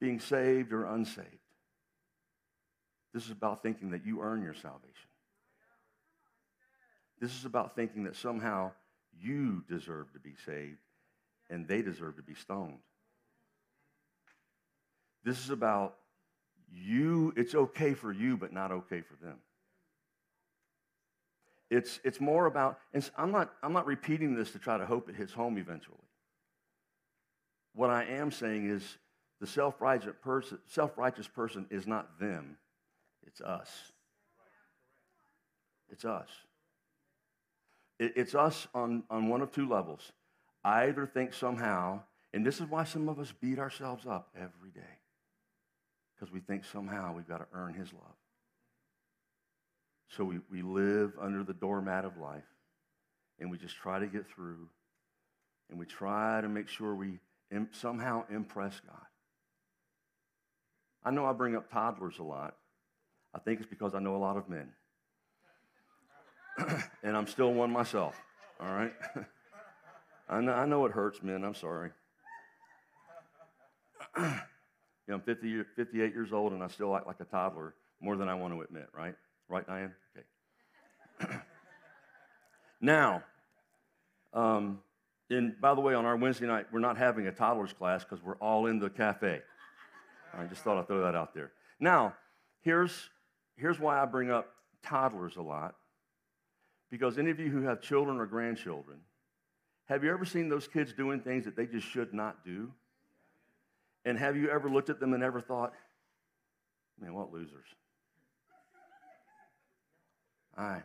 [0.00, 1.28] being saved or unsaved.
[3.12, 5.10] This is about thinking that you earn your salvation.
[7.20, 8.72] This is about thinking that somehow
[9.20, 10.78] you deserve to be saved
[11.50, 12.78] and they deserve to be stoned.
[15.22, 15.96] This is about
[16.74, 19.36] you, it's okay for you, but not okay for them.
[21.70, 25.08] It's, it's more about, and I'm not, I'm not repeating this to try to hope
[25.08, 25.96] it hits home eventually.
[27.74, 28.98] What I am saying is
[29.40, 32.56] the self righteous person, self-righteous person is not them,
[33.26, 33.70] it's us.
[35.90, 36.28] It's us.
[37.98, 40.12] It's us on, on one of two levels.
[40.64, 42.00] I either think somehow,
[42.32, 44.98] and this is why some of us beat ourselves up every day,
[46.14, 48.16] because we think somehow we've got to earn his love.
[50.08, 52.42] So we, we live under the doormat of life,
[53.38, 54.68] and we just try to get through,
[55.68, 57.18] and we try to make sure we
[57.72, 58.96] Somehow impress God.
[61.04, 62.54] I know I bring up toddlers a lot
[63.34, 64.68] I think it's because I know a lot of men.
[67.02, 68.20] and I'm still one myself,
[68.60, 68.92] all right?
[70.28, 71.44] I, know, I know it hurts, men.
[71.44, 71.90] I'm sorry.
[74.16, 78.34] I'm 50, 58 years old and I still act like a toddler more than I
[78.34, 79.14] want to admit, right?
[79.48, 79.92] Right, Diane?
[81.20, 81.34] Okay.
[82.80, 83.22] now,
[84.32, 84.80] um,
[85.32, 88.22] and by the way, on our Wednesday night, we're not having a toddlers class because
[88.22, 89.40] we're all in the cafe.
[90.36, 91.52] I just thought I'd throw that out there.
[91.80, 92.14] Now,
[92.60, 93.10] here's
[93.56, 95.76] here's why I bring up toddlers a lot.
[96.90, 98.98] Because any of you who have children or grandchildren,
[99.86, 102.70] have you ever seen those kids doing things that they just should not do?
[104.04, 105.72] And have you ever looked at them and ever thought,
[107.00, 107.66] man, what losers?
[110.56, 110.82] I,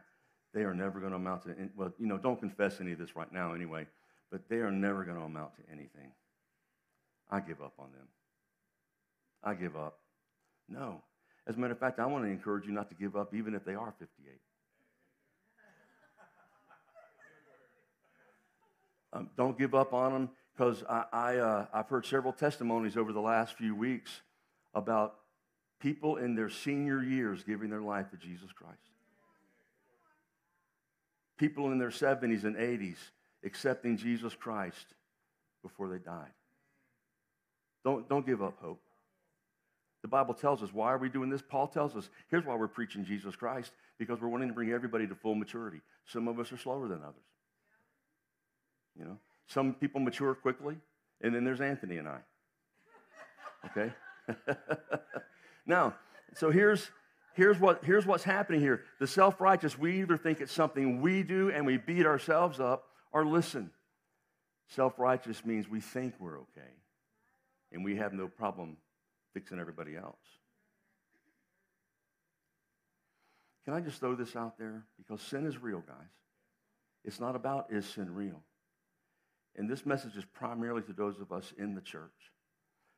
[0.54, 3.16] they are never going to amount to, well, you know, don't confess any of this
[3.16, 3.86] right now anyway,
[4.32, 6.12] but they are never going to amount to anything.
[7.30, 8.08] I give up on them.
[9.44, 10.00] I give up.
[10.70, 11.02] No.
[11.48, 13.56] As a matter of fact, I want to encourage you not to give up even
[13.56, 14.34] if they are 58.
[19.14, 23.14] Um, don't give up on them because I, I, uh, I've heard several testimonies over
[23.14, 24.22] the last few weeks
[24.74, 25.16] about
[25.80, 28.76] people in their senior years giving their life to Jesus Christ.
[31.38, 32.98] People in their 70s and 80s
[33.44, 34.86] accepting Jesus Christ
[35.64, 36.32] before they died.
[37.84, 38.82] Don't, don't give up hope.
[40.02, 41.42] The Bible tells us why are we doing this?
[41.42, 45.08] Paul tells us here's why we're preaching Jesus Christ because we're wanting to bring everybody
[45.08, 45.82] to full maturity.
[46.06, 47.16] Some of us are slower than others.
[48.98, 50.76] You know, some people mature quickly,
[51.22, 52.20] and then there's Anthony and I.
[53.66, 53.94] Okay?
[55.66, 55.96] now,
[56.36, 56.90] so here's
[57.34, 58.84] here's what here's what's happening here.
[59.00, 63.26] The self-righteous, we either think it's something we do and we beat ourselves up, or
[63.26, 63.72] listen.
[64.70, 66.74] Self-righteous means we think we're okay,
[67.72, 68.78] and we have no problem
[69.34, 70.16] fixing everybody else.
[73.64, 74.86] Can I just throw this out there?
[74.98, 76.08] Because sin is real, guys.
[77.04, 78.42] It's not about is sin real.
[79.56, 82.12] And this message is primarily to those of us in the church.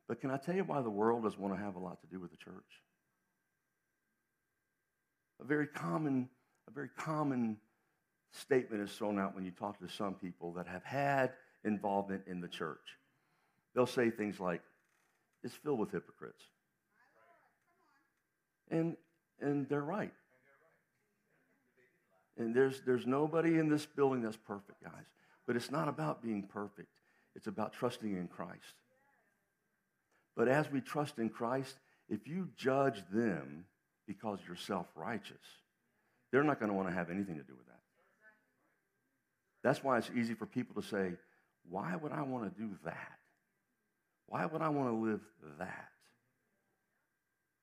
[0.08, 2.08] But can I tell you why the world doesn't want to have a lot to
[2.08, 2.84] do with the church?
[5.40, 6.30] A very common,
[6.68, 7.58] a very common
[8.32, 11.32] statement is thrown out when you talk to some people that have had
[11.64, 12.98] involvement in the church.
[13.74, 14.62] They'll say things like,
[15.44, 16.44] it's filled with hypocrites.
[18.70, 18.98] And,
[19.42, 20.14] and they're right.
[22.38, 25.06] And there's, there's nobody in this building that's perfect, guys.
[25.46, 26.90] But it's not about being perfect,
[27.36, 28.76] it's about trusting in Christ.
[30.36, 31.76] But as we trust in Christ,
[32.08, 33.66] if you judge them
[34.08, 35.36] because you're self righteous,
[36.32, 37.69] they're not going to want to have anything to do with that.
[39.64, 41.14] That's why it's easy for people to say,
[41.70, 43.20] Why would I want to do that?
[44.28, 45.22] Why would I want to live
[45.58, 45.90] that?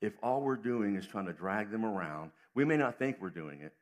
[0.01, 3.31] If all we're doing is trying to drag them around, we may not think we're
[3.31, 3.73] doing it,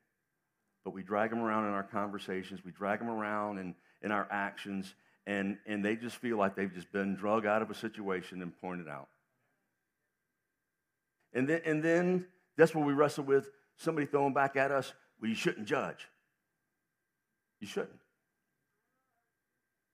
[0.83, 4.27] but we drag them around in our conversations, we drag them around in, in our
[4.31, 4.93] actions,
[5.27, 8.55] and, and they just feel like they've just been drug out of a situation and
[8.61, 9.07] pointed out.
[11.33, 15.29] And then, and then that's what we wrestle with somebody throwing back at us, well,
[15.29, 16.07] you shouldn't judge.
[17.59, 17.99] You shouldn't.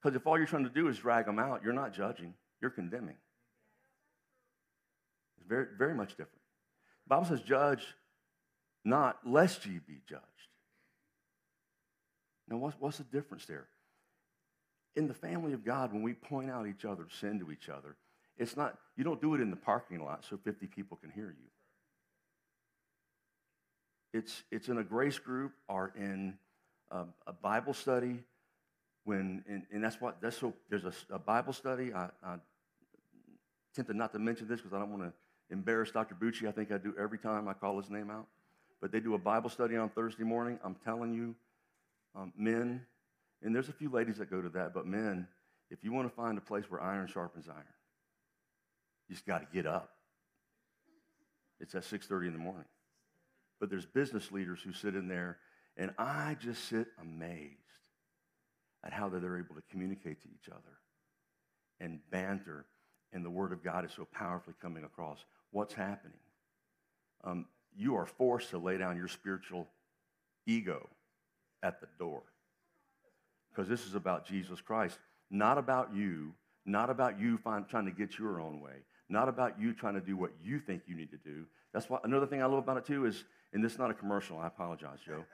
[0.01, 2.71] Because if all you're trying to do is drag them out, you're not judging, you're
[2.71, 3.15] condemning.
[5.37, 6.41] It's very, very much different.
[7.05, 7.85] The Bible says, judge
[8.83, 10.23] not lest ye be judged.
[12.47, 13.67] Now, what's, what's the difference there?
[14.95, 17.95] In the family of God, when we point out each other's sin to each other,
[18.37, 21.27] it's not, you don't do it in the parking lot so 50 people can hear
[21.27, 21.47] you.
[24.13, 26.37] It's, it's in a grace group or in
[26.89, 28.23] a, a Bible study
[29.03, 31.93] when, and, and, that's what, that's so, there's a, a Bible study.
[31.93, 32.35] I, I
[33.75, 35.13] tempted not to mention this because I don't want to
[35.49, 36.15] embarrass Dr.
[36.15, 36.47] Bucci.
[36.47, 38.27] I think I do every time I call his name out.
[38.79, 40.59] But they do a Bible study on Thursday morning.
[40.63, 41.35] I'm telling you,
[42.15, 42.81] um, men,
[43.41, 45.27] and there's a few ladies that go to that, but men,
[45.69, 47.63] if you want to find a place where iron sharpens iron,
[49.07, 49.91] you just got to get up.
[51.59, 52.65] It's at 6:30 in the morning.
[53.59, 55.37] But there's business leaders who sit in there,
[55.77, 57.60] and I just sit amazed
[58.83, 60.77] at how they're able to communicate to each other
[61.79, 62.65] and banter,
[63.11, 65.25] and the Word of God is so powerfully coming across.
[65.51, 66.17] What's happening?
[67.23, 69.67] Um, you are forced to lay down your spiritual
[70.45, 70.89] ego
[71.63, 72.21] at the door.
[73.49, 74.97] Because this is about Jesus Christ,
[75.29, 76.33] not about you,
[76.65, 80.01] not about you find, trying to get your own way, not about you trying to
[80.01, 81.45] do what you think you need to do.
[81.73, 83.93] That's why another thing I love about it too is, and this is not a
[83.93, 85.25] commercial, I apologize, Joe.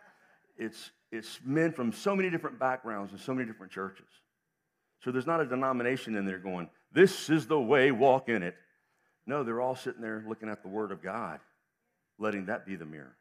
[0.57, 4.07] It's, it's men from so many different backgrounds and so many different churches.
[5.03, 8.55] So there's not a denomination in there going, this is the way, walk in it.
[9.25, 11.39] No, they're all sitting there looking at the Word of God,
[12.17, 13.15] letting that be the mirror.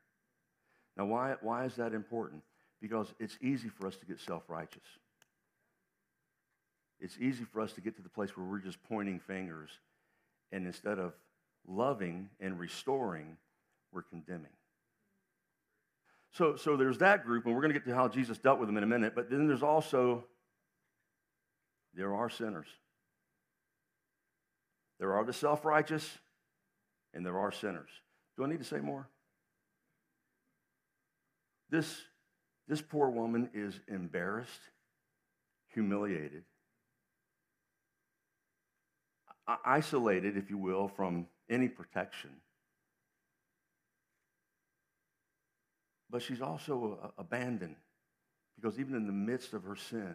[0.97, 2.43] Now, why, why is that important?
[2.81, 4.83] because it's easy for us to get self righteous.
[7.01, 9.71] It's easy for us to get to the place where we're just pointing fingers,
[10.53, 11.13] and instead of
[11.67, 13.37] loving and restoring,
[13.93, 14.53] we're condemning.
[16.37, 18.69] So, so there's that group, and we're going to get to how Jesus dealt with
[18.69, 20.27] them in a minute, but then there's also,
[21.95, 22.67] there are sinners.
[25.01, 26.07] There are the self righteous,
[27.15, 27.89] and there are sinners.
[28.37, 29.09] Do I need to say more?
[31.71, 32.03] This
[32.69, 34.61] this poor woman is embarrassed,
[35.73, 36.45] humiliated,
[39.65, 42.31] isolated, if you will, from any protection.
[46.17, 47.77] But she's also uh, abandoned
[48.57, 50.15] because even in the midst of her sin,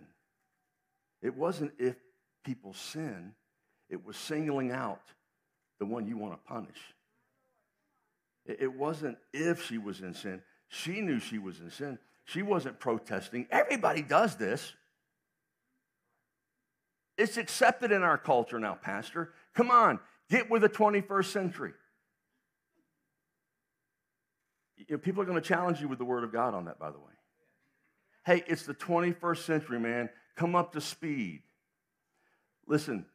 [1.21, 1.95] it wasn't if
[2.43, 3.35] people sin,
[3.87, 5.03] it was singling out
[5.77, 6.79] the one you want to punish.
[8.47, 10.41] It wasn't if she was in sin.
[10.69, 11.99] She knew she was in sin.
[12.25, 13.45] She wasn't protesting.
[13.51, 14.73] Everybody does this.
[17.15, 19.33] It's accepted in our culture now, Pastor.
[19.53, 19.99] Come on,
[20.31, 21.73] get with the 21st century.
[24.87, 26.79] You know, people are going to challenge you with the Word of God on that,
[26.79, 27.05] by the way.
[28.25, 30.09] Hey, it's the 21st century, man.
[30.35, 31.43] Come up to speed.
[32.67, 33.05] Listen,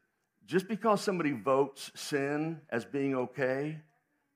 [0.46, 3.80] just because somebody votes sin as being okay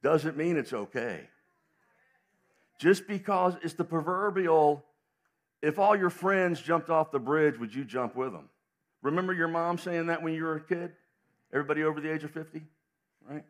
[0.03, 1.28] doesn't mean it's okay.
[2.78, 4.85] Just because it's the proverbial,
[5.62, 8.49] if all your friends jumped off the bridge, would you jump with them?
[9.03, 10.93] Remember your mom saying that when you were a kid?
[11.53, 12.62] Everybody over the age of 50,
[13.28, 13.45] right?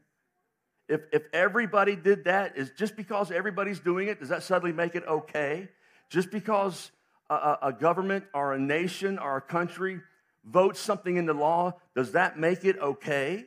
[0.90, 4.96] If, if everybody did that, is just because everybody's doing it, does that suddenly make
[4.96, 5.68] it okay?
[6.08, 6.90] Just because
[7.30, 10.00] a, a government or a nation or a country
[10.44, 13.44] votes something into law, does that make it okay?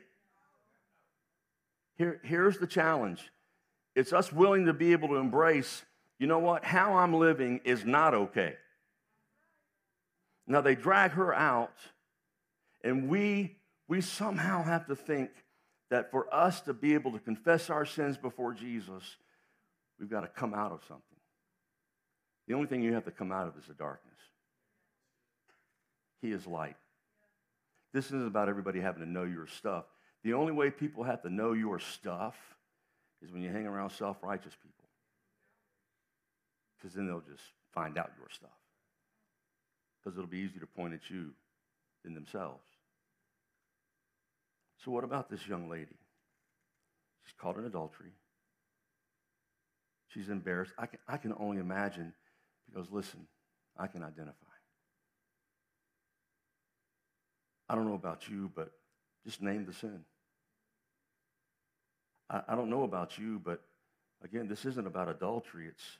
[1.98, 3.30] Here, here's the challenge
[3.94, 5.84] it's us willing to be able to embrace,
[6.18, 8.56] you know what, how I'm living is not okay.
[10.46, 11.76] Now they drag her out,
[12.82, 15.30] and we, we somehow have to think
[15.94, 19.16] that for us to be able to confess our sins before Jesus,
[20.00, 21.04] we've got to come out of something.
[22.48, 24.18] The only thing you have to come out of is the darkness.
[26.20, 26.74] He is light.
[27.92, 29.84] This isn't about everybody having to know your stuff.
[30.24, 32.34] The only way people have to know your stuff
[33.22, 34.88] is when you hang around self righteous people.
[36.76, 38.50] Because then they'll just find out your stuff.
[40.02, 41.30] Because it'll be easier to point at you
[42.02, 42.64] than themselves.
[44.84, 45.96] So, what about this young lady?
[47.24, 48.12] She's caught in adultery.
[50.08, 50.72] She's embarrassed.
[50.78, 52.12] I can, I can only imagine
[52.68, 53.26] because, listen,
[53.78, 54.34] I can identify.
[57.68, 58.72] I don't know about you, but
[59.24, 60.04] just name the sin.
[62.28, 63.62] I, I don't know about you, but
[64.22, 65.66] again, this isn't about adultery.
[65.66, 65.98] It's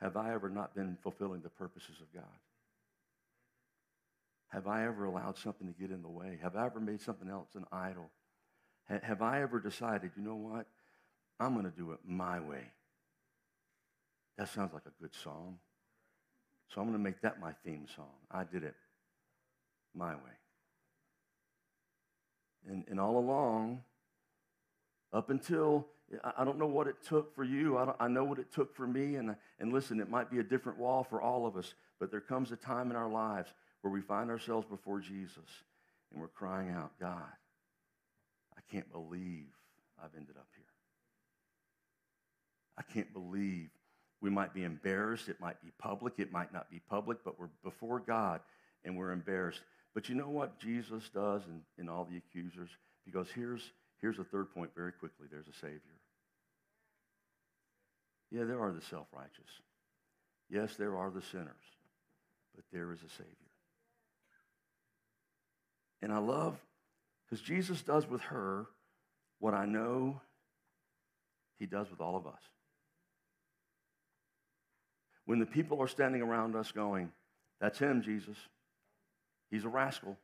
[0.00, 2.24] have I ever not been fulfilling the purposes of God?
[4.48, 6.38] Have I ever allowed something to get in the way?
[6.42, 8.10] Have I ever made something else an idol?
[8.88, 10.66] Ha- have I ever decided, you know what?
[11.38, 12.64] I'm going to do it my way.
[14.38, 15.58] That sounds like a good song.
[16.68, 18.12] So I'm going to make that my theme song.
[18.30, 18.74] I did it
[19.94, 20.36] my way.
[22.68, 23.82] And, and all along,
[25.12, 25.86] up until
[26.36, 27.76] I don't know what it took for you.
[27.76, 29.16] I, I, know what it took for me.
[29.16, 32.20] And, and listen, it might be a different wall for all of us, but there
[32.20, 35.48] comes a time in our lives where we find ourselves before Jesus
[36.10, 37.32] and we're crying out, God,
[38.56, 39.46] I can't believe
[40.02, 40.64] I've ended up here.
[42.76, 43.70] I can't believe
[44.20, 45.28] we might be embarrassed.
[45.28, 46.14] It might be public.
[46.18, 48.40] It might not be public, but we're before God
[48.84, 49.60] and we're embarrassed.
[49.94, 52.70] But you know what Jesus does in, in all the accusers?
[53.04, 55.80] Because here's, here's the third point very quickly there's a Savior.
[58.30, 59.50] Yeah, there are the self righteous.
[60.50, 61.54] Yes, there are the sinners.
[62.54, 63.47] But there is a Savior.
[66.02, 66.56] And I love,
[67.24, 68.66] because Jesus does with her
[69.38, 70.20] what I know
[71.58, 72.40] he does with all of us.
[75.24, 77.12] When the people are standing around us going,
[77.60, 78.36] That's him, Jesus.
[79.50, 80.16] He's a rascal.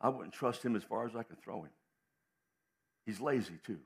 [0.00, 1.70] I wouldn't trust him as far as I can throw him.
[3.06, 3.78] He's lazy, too.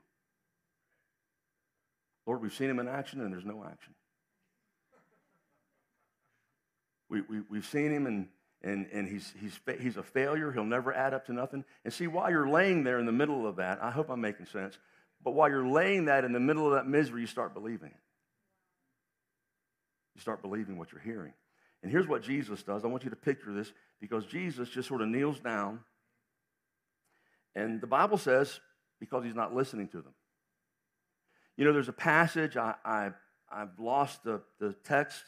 [2.25, 3.93] Lord, we've seen him in action and there's no action.
[7.09, 8.27] We, we, we've seen him and,
[8.63, 10.51] and, and he's, he's, he's a failure.
[10.51, 11.65] He'll never add up to nothing.
[11.83, 14.45] And see, while you're laying there in the middle of that, I hope I'm making
[14.47, 14.77] sense,
[15.23, 18.01] but while you're laying that in the middle of that misery, you start believing it.
[20.15, 21.33] You start believing what you're hearing.
[21.83, 22.83] And here's what Jesus does.
[22.83, 25.79] I want you to picture this because Jesus just sort of kneels down.
[27.55, 28.59] And the Bible says,
[28.99, 30.13] because he's not listening to them.
[31.57, 33.11] You know, there's a passage, I, I,
[33.51, 35.23] I've lost the, the text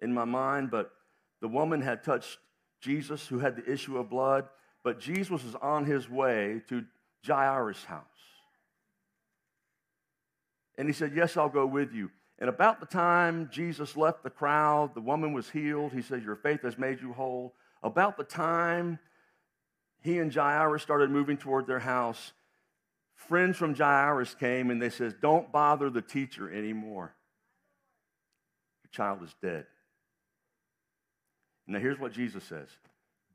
[0.00, 0.90] in my mind, but
[1.40, 2.38] the woman had touched
[2.80, 4.48] Jesus who had the issue of blood,
[4.84, 6.84] but Jesus was on his way to
[7.26, 8.04] Jairus' house.
[10.76, 12.10] And he said, Yes, I'll go with you.
[12.38, 15.92] And about the time Jesus left the crowd, the woman was healed.
[15.92, 17.54] He says, Your faith has made you whole.
[17.82, 18.98] About the time
[20.00, 22.32] he and Jairus started moving toward their house,
[23.16, 27.14] friends from Jairus came and they says, Don't bother the teacher anymore.
[28.84, 29.66] Your child is dead.
[31.68, 32.68] Now here's what Jesus says.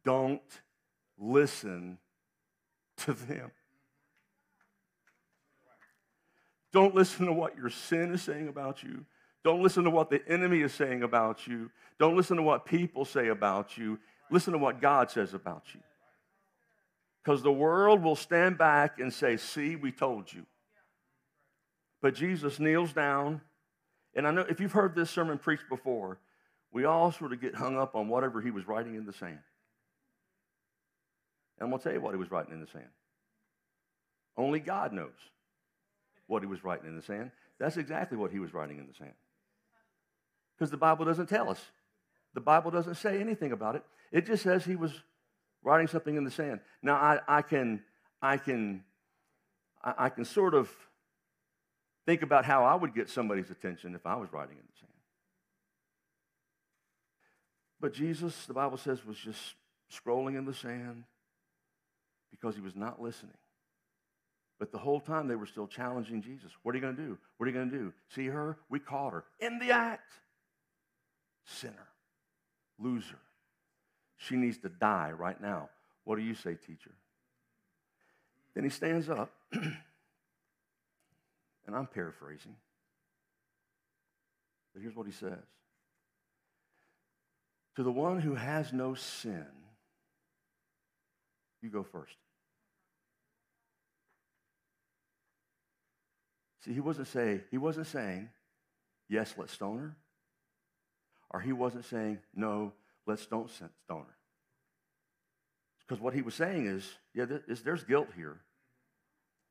[0.04, 0.42] Don't
[1.18, 2.00] listen
[2.98, 3.52] to them.
[6.72, 9.06] Don't listen to what your sin is saying about you.
[9.44, 11.70] Don't listen to what the enemy is saying about you.
[12.00, 14.00] Don't listen to what people say about you.
[14.32, 15.82] Listen to what God says about you.
[17.24, 20.46] Because the world will stand back and say, See, we told you.
[22.02, 23.42] But Jesus kneels down.
[24.16, 26.20] And I know if you've heard this sermon preached before,
[26.74, 29.40] we all sort of get hung up on whatever he was writing in the sand.
[31.58, 32.90] And I'm going to tell you what he was writing in the sand.
[34.36, 35.12] Only God knows
[36.26, 37.32] what he was writing in the sand.
[37.60, 39.14] That's exactly what he was writing in the sand.
[40.58, 41.62] Because the Bible doesn't tell us.
[42.34, 43.84] The Bible doesn't say anything about it.
[44.12, 44.92] It just says he was
[45.64, 46.60] writing something in the sand.
[46.82, 47.84] Now I, I can
[48.22, 48.84] I can
[49.84, 50.70] I, I can sort of
[52.06, 54.93] think about how I would get somebody's attention if I was writing in the sand.
[57.84, 59.56] But Jesus, the Bible says, was just
[59.92, 61.04] scrolling in the sand
[62.32, 63.36] because he was not listening.
[64.58, 66.50] But the whole time they were still challenging Jesus.
[66.64, 67.18] What are you going to do?
[67.36, 67.94] What are you going to do?
[68.16, 68.58] See her?
[68.70, 70.14] We caught her in the act.
[71.44, 71.90] Sinner,
[72.80, 73.20] loser.
[74.16, 75.68] She needs to die right now.
[76.06, 76.92] What do you say, teacher?
[78.56, 79.76] Then he stands up, and
[81.76, 82.56] I'm paraphrasing.
[84.74, 85.44] But here's what he says
[87.76, 89.46] To the one who has no sin,
[91.62, 92.16] you go first.
[96.64, 98.30] See, he wasn't saying, he wasn't saying,
[99.10, 99.96] yes, let's stone her.
[101.32, 102.74] Or he wasn't saying, no,
[103.08, 104.18] let's don't stone her.
[105.80, 107.26] Because what he was saying is, yeah,
[107.64, 108.40] there's guilt here.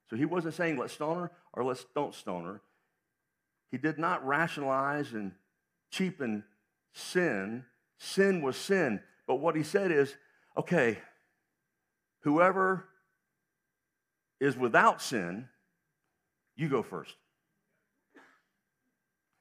[0.08, 2.60] So he wasn't saying let's stone her or let's don't stone her.
[3.70, 5.32] He did not rationalize and
[5.90, 6.44] cheapen
[6.92, 7.64] sin.
[8.02, 9.00] Sin was sin.
[9.28, 10.12] But what he said is,
[10.56, 10.98] okay,
[12.22, 12.88] whoever
[14.40, 15.48] is without sin,
[16.56, 17.14] you go first.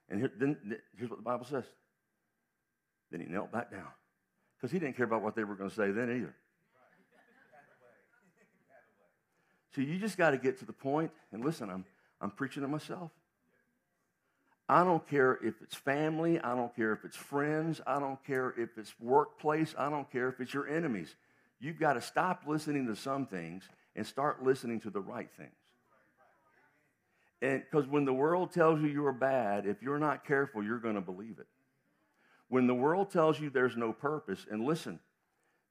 [0.08, 0.56] And here, then
[0.96, 1.64] here's what the Bible says.
[3.10, 3.88] Then he knelt back down
[4.56, 6.34] because he didn't care about what they were going to say then either.
[9.74, 11.84] So you just got to get to the point, and listen, I'm,
[12.20, 13.10] I'm preaching to myself.
[14.68, 18.54] I don't care if it's family, I don't care if it's friends, I don't care
[18.56, 21.14] if it's workplace, I don't care if it's your enemies.
[21.60, 25.50] You've got to stop listening to some things and start listening to the right things.
[27.42, 30.94] And because when the world tells you you're bad, if you're not careful, you're going
[30.94, 31.48] to believe it.
[32.48, 35.00] When the world tells you there's no purpose, and listen,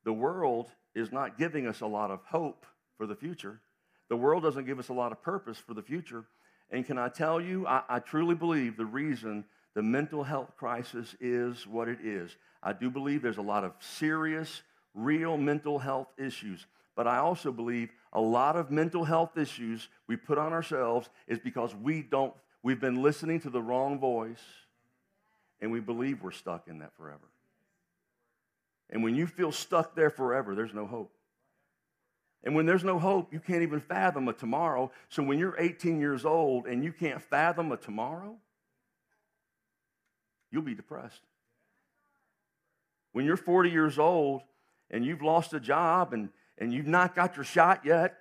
[0.03, 2.65] the world is not giving us a lot of hope
[2.97, 3.61] for the future.
[4.09, 6.25] The world doesn't give us a lot of purpose for the future.
[6.71, 9.43] And can I tell you, I, I, truly believe the reason
[9.73, 12.35] the mental health crisis is what it is.
[12.63, 14.61] I do believe there's a lot of serious,
[14.93, 16.65] real mental health issues.
[16.95, 21.39] But I also believe a lot of mental health issues we put on ourselves is
[21.39, 24.41] because we don't, we've been listening to the wrong voice
[25.59, 27.19] and we believe we're stuck in that forever.
[28.89, 31.13] And when you feel stuck there forever, there's no hope.
[32.43, 34.91] And when there's no hope, you can't even fathom a tomorrow.
[35.09, 38.35] So when you're 18 years old and you can't fathom a tomorrow,
[40.51, 41.21] you'll be depressed.
[43.11, 44.41] When you're 40 years old
[44.89, 48.17] and you've lost a job and, and you've not got your shot yet,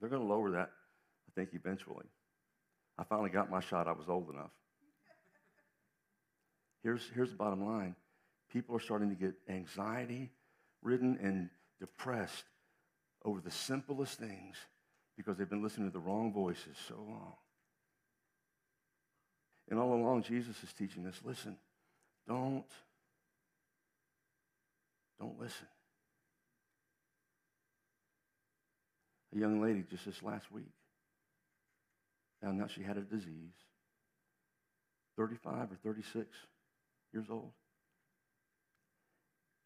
[0.00, 0.70] they're going to lower that,
[1.28, 2.06] I think, eventually.
[2.98, 3.86] I finally got my shot.
[3.86, 4.50] I was old enough.
[6.82, 7.94] Here's, here's the bottom line
[8.50, 10.30] people are starting to get anxiety
[10.82, 12.44] ridden and depressed
[13.24, 14.56] over the simplest things
[15.16, 17.34] because they've been listening to the wrong voices so long.
[19.68, 21.56] And all along, Jesus is teaching us listen,
[22.26, 22.64] don't,
[25.18, 25.66] don't listen.
[29.34, 30.72] A young lady just this last week
[32.42, 33.54] found out she had a disease,
[35.16, 36.26] 35 or 36
[37.12, 37.52] years old.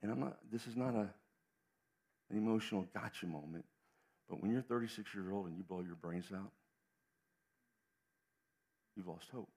[0.05, 1.09] And I'm not, this is not a,
[2.31, 3.65] an emotional gotcha moment,
[4.29, 6.53] but when you're 36 years old and you blow your brains out,
[8.95, 9.49] you've lost hope.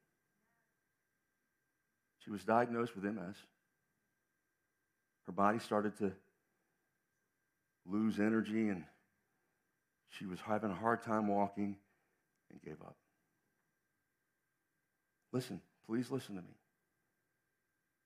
[2.24, 3.36] She was diagnosed with MS.
[5.26, 6.14] Her body started to
[7.86, 8.86] lose energy and
[10.12, 11.76] she was having a hard time walking
[12.52, 12.96] and gave up.
[15.34, 16.56] Listen, please listen to me.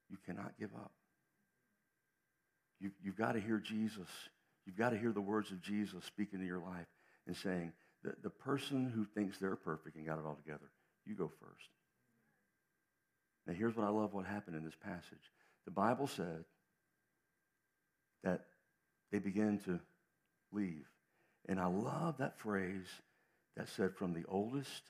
[0.10, 0.92] You cannot give up.
[2.82, 4.10] You, you've got to hear Jesus.
[4.66, 6.88] You've got to hear the words of Jesus speaking to your life
[7.28, 7.72] and saying,
[8.04, 10.72] the, the person who thinks they're perfect and got it all together,
[11.06, 11.70] you go first.
[13.46, 15.32] Now, here's what I love what happened in this passage.
[15.66, 16.44] The Bible said
[18.24, 18.46] that
[19.12, 19.80] they began to
[20.52, 20.88] leave.
[21.48, 22.88] And I love that phrase
[23.58, 24.84] that said, from the oldest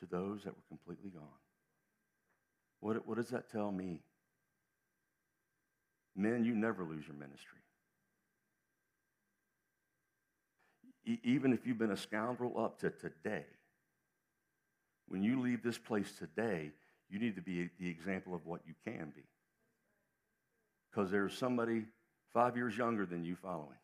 [0.00, 1.24] to those that were completely gone.
[2.80, 4.00] What, what does that tell me?
[6.16, 7.58] Men, you never lose your ministry.
[11.06, 13.44] E- even if you've been a scoundrel up to today,
[15.08, 16.70] when you leave this place today,
[17.08, 19.22] you need to be the example of what you can be.
[20.90, 21.84] Because there's somebody
[22.32, 23.78] five years younger than you following.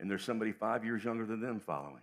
[0.00, 2.02] And there's somebody five years younger than them following.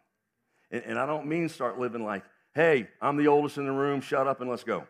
[0.72, 2.24] And, and I don't mean start living like,
[2.56, 4.88] hey, I'm the oldest in the room, shut up and let's go.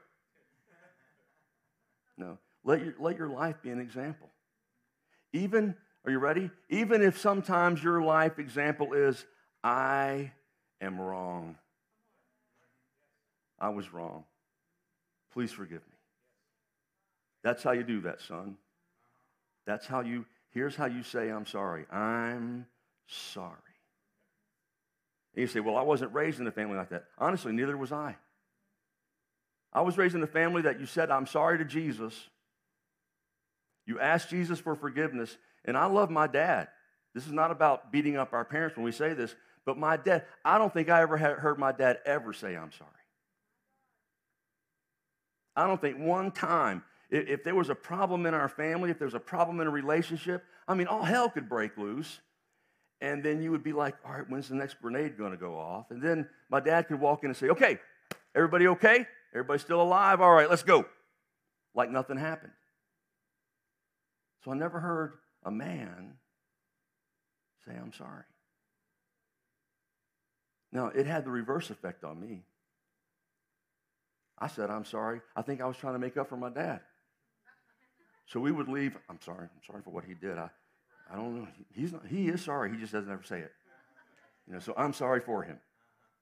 [2.18, 2.38] No.
[2.64, 4.30] Let your, let your life be an example.
[5.34, 6.50] Even, are you ready?
[6.70, 9.26] Even if sometimes your life example is,
[9.64, 10.32] I
[10.82, 11.58] am wrong.
[13.60, 14.24] I was wrong.
[15.34, 15.98] Please forgive me.
[17.44, 18.58] That's how you do that, son.
[19.66, 21.86] That's how you, here's how you say, I'm sorry.
[21.92, 22.66] I'm
[23.08, 23.56] sorry.
[25.36, 27.06] And you say, well, I wasn't raised in a family like that.
[27.18, 28.16] Honestly, neither was I.
[29.72, 32.16] I was raised in a family that you said, I'm sorry to Jesus
[33.90, 35.36] You ask Jesus for forgiveness.
[35.66, 36.68] And I love my dad.
[37.16, 39.34] This is not about beating up our parents when we say this,
[39.66, 42.92] but my dad, I don't think I ever heard my dad ever say, I'm sorry.
[45.56, 49.08] I don't think one time, if there was a problem in our family, if there
[49.08, 52.20] was a problem in a relationship, I mean, all hell could break loose.
[53.02, 55.58] And then you would be like, all right, when's the next grenade going to go
[55.58, 55.90] off?
[55.90, 57.80] And then my dad could walk in and say, okay,
[58.36, 59.08] everybody okay?
[59.34, 60.22] Everybody still alive?
[60.22, 60.86] All right, let's go.
[61.74, 62.52] Like nothing happened.
[64.44, 65.14] So I never heard
[65.44, 66.14] a man
[67.66, 68.24] say, I'm sorry.
[70.72, 72.44] Now, it had the reverse effect on me.
[74.38, 75.22] I said, I'm sorry.
[75.36, 76.82] I think I was trying to make up for my dad.
[78.28, 78.98] So we would leave.
[79.10, 79.44] I'm sorry.
[79.44, 80.38] I'm sorry for what he did.
[80.38, 80.50] I,
[81.12, 81.48] I don't know.
[81.74, 82.72] He's not, he is sorry.
[82.72, 83.52] He just doesn't ever say it.
[84.48, 85.60] You know, so I'm sorry for him.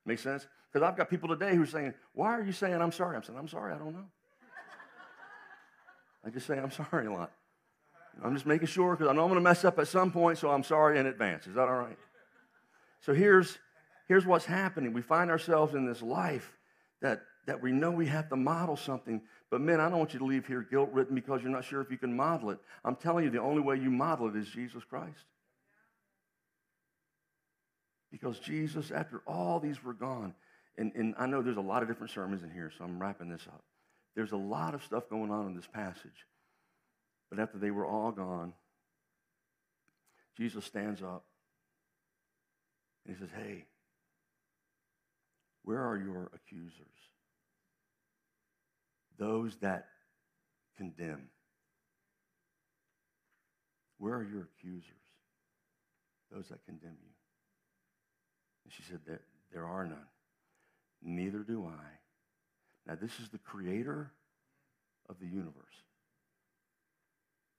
[0.04, 0.46] Make sense?
[0.72, 3.16] Because I've got people today who are saying, Why are you saying I'm sorry?
[3.16, 3.74] I'm saying, I'm sorry.
[3.74, 4.06] I don't know.
[6.24, 7.30] I just say I'm sorry a lot.
[8.22, 10.38] I'm just making sure because I know I'm going to mess up at some point,
[10.38, 11.46] so I'm sorry in advance.
[11.46, 11.98] Is that all right?
[13.00, 13.58] So here's,
[14.08, 14.92] here's what's happening.
[14.92, 16.52] We find ourselves in this life
[17.00, 20.18] that, that we know we have to model something, but men, I don't want you
[20.18, 22.58] to leave here guilt ridden because you're not sure if you can model it.
[22.84, 25.24] I'm telling you, the only way you model it is Jesus Christ.
[28.10, 30.34] Because Jesus, after all these were gone,
[30.76, 33.28] and, and I know there's a lot of different sermons in here, so I'm wrapping
[33.28, 33.62] this up.
[34.16, 36.26] There's a lot of stuff going on in this passage.
[37.30, 38.52] But after they were all gone,
[40.36, 41.24] Jesus stands up
[43.04, 43.64] and he says, Hey,
[45.64, 46.86] where are your accusers?
[49.18, 49.88] Those that
[50.76, 51.28] condemn.
[53.98, 54.84] Where are your accusers?
[56.32, 57.14] Those that condemn you.
[58.64, 59.22] And she said, that
[59.52, 59.98] there are none.
[61.02, 62.88] Neither do I.
[62.88, 64.12] Now, this is the creator
[65.08, 65.82] of the universe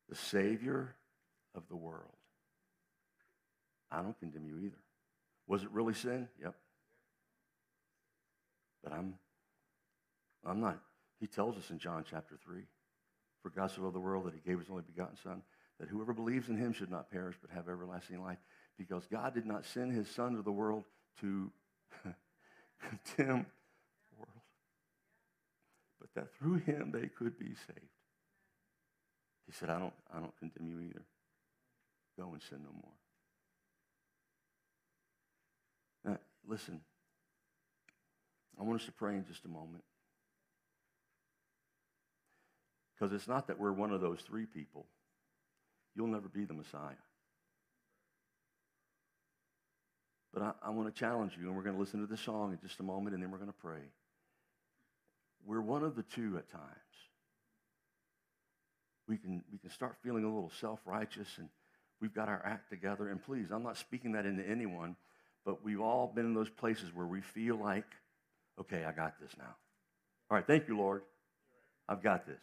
[0.10, 0.96] the Savior
[1.56, 2.16] of the world.
[3.92, 4.78] I don't condemn you either.
[5.48, 6.28] Was it really sin?
[6.42, 6.56] Yep.
[8.84, 9.16] But I'm,
[10.46, 10.80] I'm not.
[11.20, 12.62] He tells us in John chapter 3
[13.42, 15.42] For God so loved the world that he gave his only begotten Son,
[15.80, 18.38] that whoever believes in him should not perish but have everlasting life.
[18.78, 20.86] Because God did not send his Son to the world
[21.22, 21.52] to
[22.06, 23.46] condemn
[24.10, 24.42] the world,
[26.00, 27.99] but that through him they could be saved.
[29.50, 31.02] He said, I don't, I don't condemn you either.
[32.20, 32.92] Go and sin no more.
[36.06, 36.82] Now, listen,
[38.60, 39.84] I want us to pray in just a moment.
[42.94, 44.86] Because it's not that we're one of those three people.
[45.96, 46.94] You'll never be the Messiah.
[50.32, 52.52] But I, I want to challenge you, and we're going to listen to this song
[52.52, 53.82] in just a moment, and then we're going to pray.
[55.44, 57.09] We're one of the two at times
[59.10, 61.50] we can, we can start feeling a little self righteous and
[62.00, 63.10] we've got our act together.
[63.10, 64.96] And please, I'm not speaking that into anyone,
[65.44, 67.88] but we've all been in those places where we feel like,
[68.60, 69.56] okay, I got this now.
[70.30, 71.02] All right, thank you, Lord.
[71.90, 72.42] I've got this.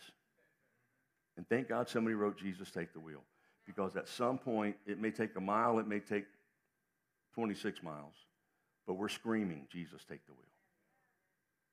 [1.36, 3.22] And thank God somebody wrote Jesus Take the Wheel.
[3.64, 6.24] Because at some point, it may take a mile, it may take
[7.34, 8.14] 26 miles,
[8.86, 10.42] but we're screaming, Jesus, take the wheel.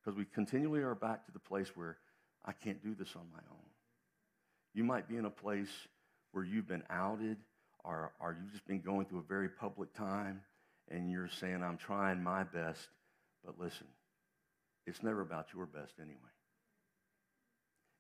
[0.04, 1.98] Because we continually are back to the place where
[2.46, 3.73] I can't do this on my own.
[4.74, 5.70] You might be in a place
[6.32, 7.38] where you've been outed
[7.84, 10.42] or, or you've just been going through a very public time
[10.90, 12.88] and you're saying, I'm trying my best.
[13.46, 13.88] But listen,
[14.86, 16.18] it's never about your best anyway.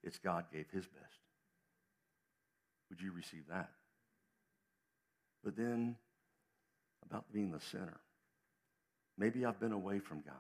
[0.03, 1.19] It's God gave his best.
[2.89, 3.69] Would you receive that?
[5.43, 5.95] But then
[7.05, 7.99] about being the sinner.
[9.17, 10.35] Maybe I've been away from God.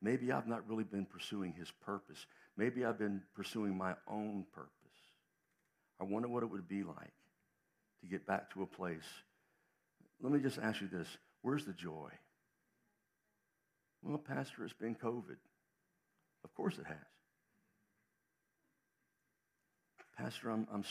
[0.00, 2.26] Maybe I've not really been pursuing his purpose.
[2.56, 4.73] Maybe I've been pursuing my own purpose.
[6.00, 7.12] I wonder what it would be like
[8.00, 9.06] to get back to a place.
[10.20, 11.08] Let me just ask you this
[11.42, 12.10] where's the joy?
[14.02, 15.36] Well, Pastor, it's been COVID.
[16.44, 16.96] Of course it has.
[20.18, 20.84] Pastor, I'm, I'm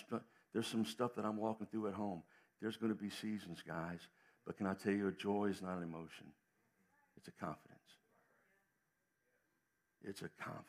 [0.53, 2.23] there's some stuff that I'm walking through at home.
[2.61, 3.99] There's going to be seasons, guys.
[4.45, 6.27] But can I tell you, joy is not an emotion,
[7.17, 7.79] it's a confidence.
[10.05, 10.67] It's a confidence.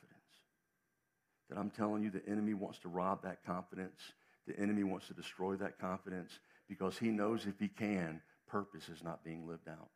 [1.50, 4.00] That I'm telling you, the enemy wants to rob that confidence
[4.46, 6.38] the enemy wants to destroy that confidence
[6.68, 9.88] because he knows if he can, purpose is not being lived out.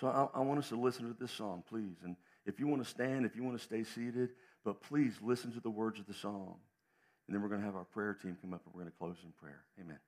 [0.00, 1.96] So I, I, want us to listen to this song, please.
[2.04, 2.16] And
[2.46, 4.30] if you want to stand, if you want to stay seated,
[4.64, 6.54] but please listen to the words of the song.
[7.26, 8.98] And then we're going to have our prayer team come up and we're going to
[8.98, 9.64] close in prayer.
[9.80, 9.98] Amen.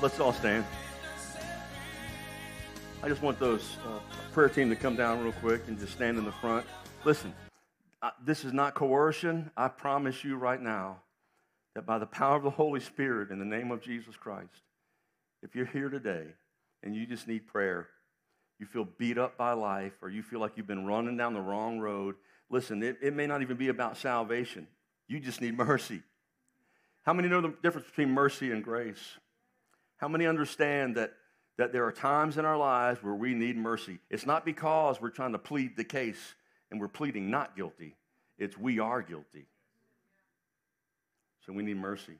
[0.00, 0.64] Let's all stand.
[3.02, 3.98] I just want those uh,
[4.32, 6.66] prayer team to come down real quick and just stand in the front.
[7.04, 7.32] Listen,
[8.02, 9.50] uh, this is not coercion.
[9.56, 10.98] I promise you right now
[11.74, 14.62] that by the power of the Holy Spirit in the name of Jesus Christ,
[15.42, 16.26] if you're here today
[16.82, 17.88] and you just need prayer,
[18.58, 21.40] you feel beat up by life, or you feel like you've been running down the
[21.40, 22.16] wrong road,
[22.50, 24.66] listen, it, it may not even be about salvation.
[25.06, 26.02] You just need mercy.
[27.04, 29.18] How many know the difference between mercy and grace?
[29.98, 31.12] How many understand that,
[31.58, 33.98] that there are times in our lives where we need mercy?
[34.10, 36.34] It's not because we're trying to plead the case
[36.70, 37.94] and we're pleading not guilty,
[38.38, 39.46] it's we are guilty.
[41.46, 42.18] So we need mercy.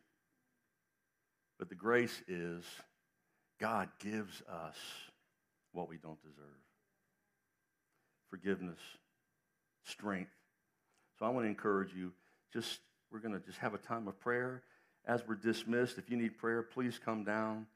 [1.58, 2.64] But the grace is
[3.60, 4.76] God gives us
[5.72, 6.46] what we don't deserve
[8.30, 8.78] forgiveness,
[9.84, 10.30] strength.
[11.18, 12.12] So I want to encourage you
[12.52, 14.62] just, we're going to just have a time of prayer.
[15.08, 17.66] As we're dismissed, if you need prayer, please come down.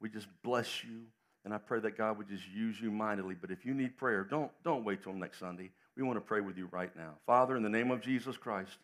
[0.00, 1.02] We just bless you.
[1.44, 3.36] And I pray that God would just use you mightily.
[3.40, 5.70] But if you need prayer, don't, don't wait till next Sunday.
[5.96, 7.14] We want to pray with you right now.
[7.26, 8.76] Father, in the name of Jesus Christ,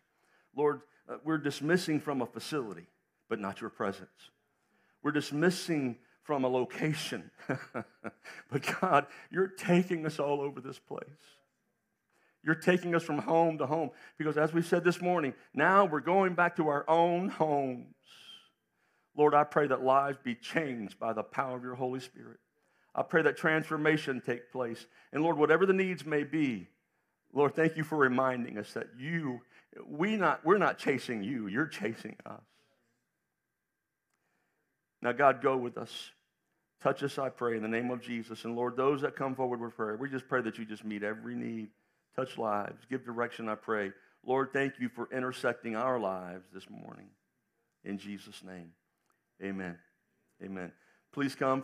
[0.55, 2.87] Lord, uh, we're dismissing from a facility,
[3.29, 4.31] but not your presence.
[5.03, 7.29] We're dismissing from a location.
[7.73, 11.03] but God, you're taking us all over this place.
[12.47, 13.91] You're taking us from home to home.
[14.17, 17.93] Because as we said this morning, now we're going back to our own homes.
[19.17, 22.39] Lord, I pray that lives be changed by the power of your Holy Spirit.
[22.95, 24.85] I pray that transformation take place.
[25.11, 26.67] And Lord, whatever the needs may be,
[27.33, 29.41] Lord, thank you for reminding us that you,
[29.85, 32.39] we not, we're not chasing you, you're chasing us.
[35.01, 36.11] Now, God, go with us.
[36.81, 38.45] Touch us, I pray, in the name of Jesus.
[38.45, 41.03] And Lord, those that come forward with prayer, we just pray that you just meet
[41.03, 41.67] every need,
[42.17, 43.91] touch lives, give direction, I pray.
[44.25, 47.07] Lord, thank you for intersecting our lives this morning.
[47.83, 48.71] In Jesus' name,
[49.43, 49.77] amen.
[50.43, 50.71] Amen.
[51.13, 51.63] Please come.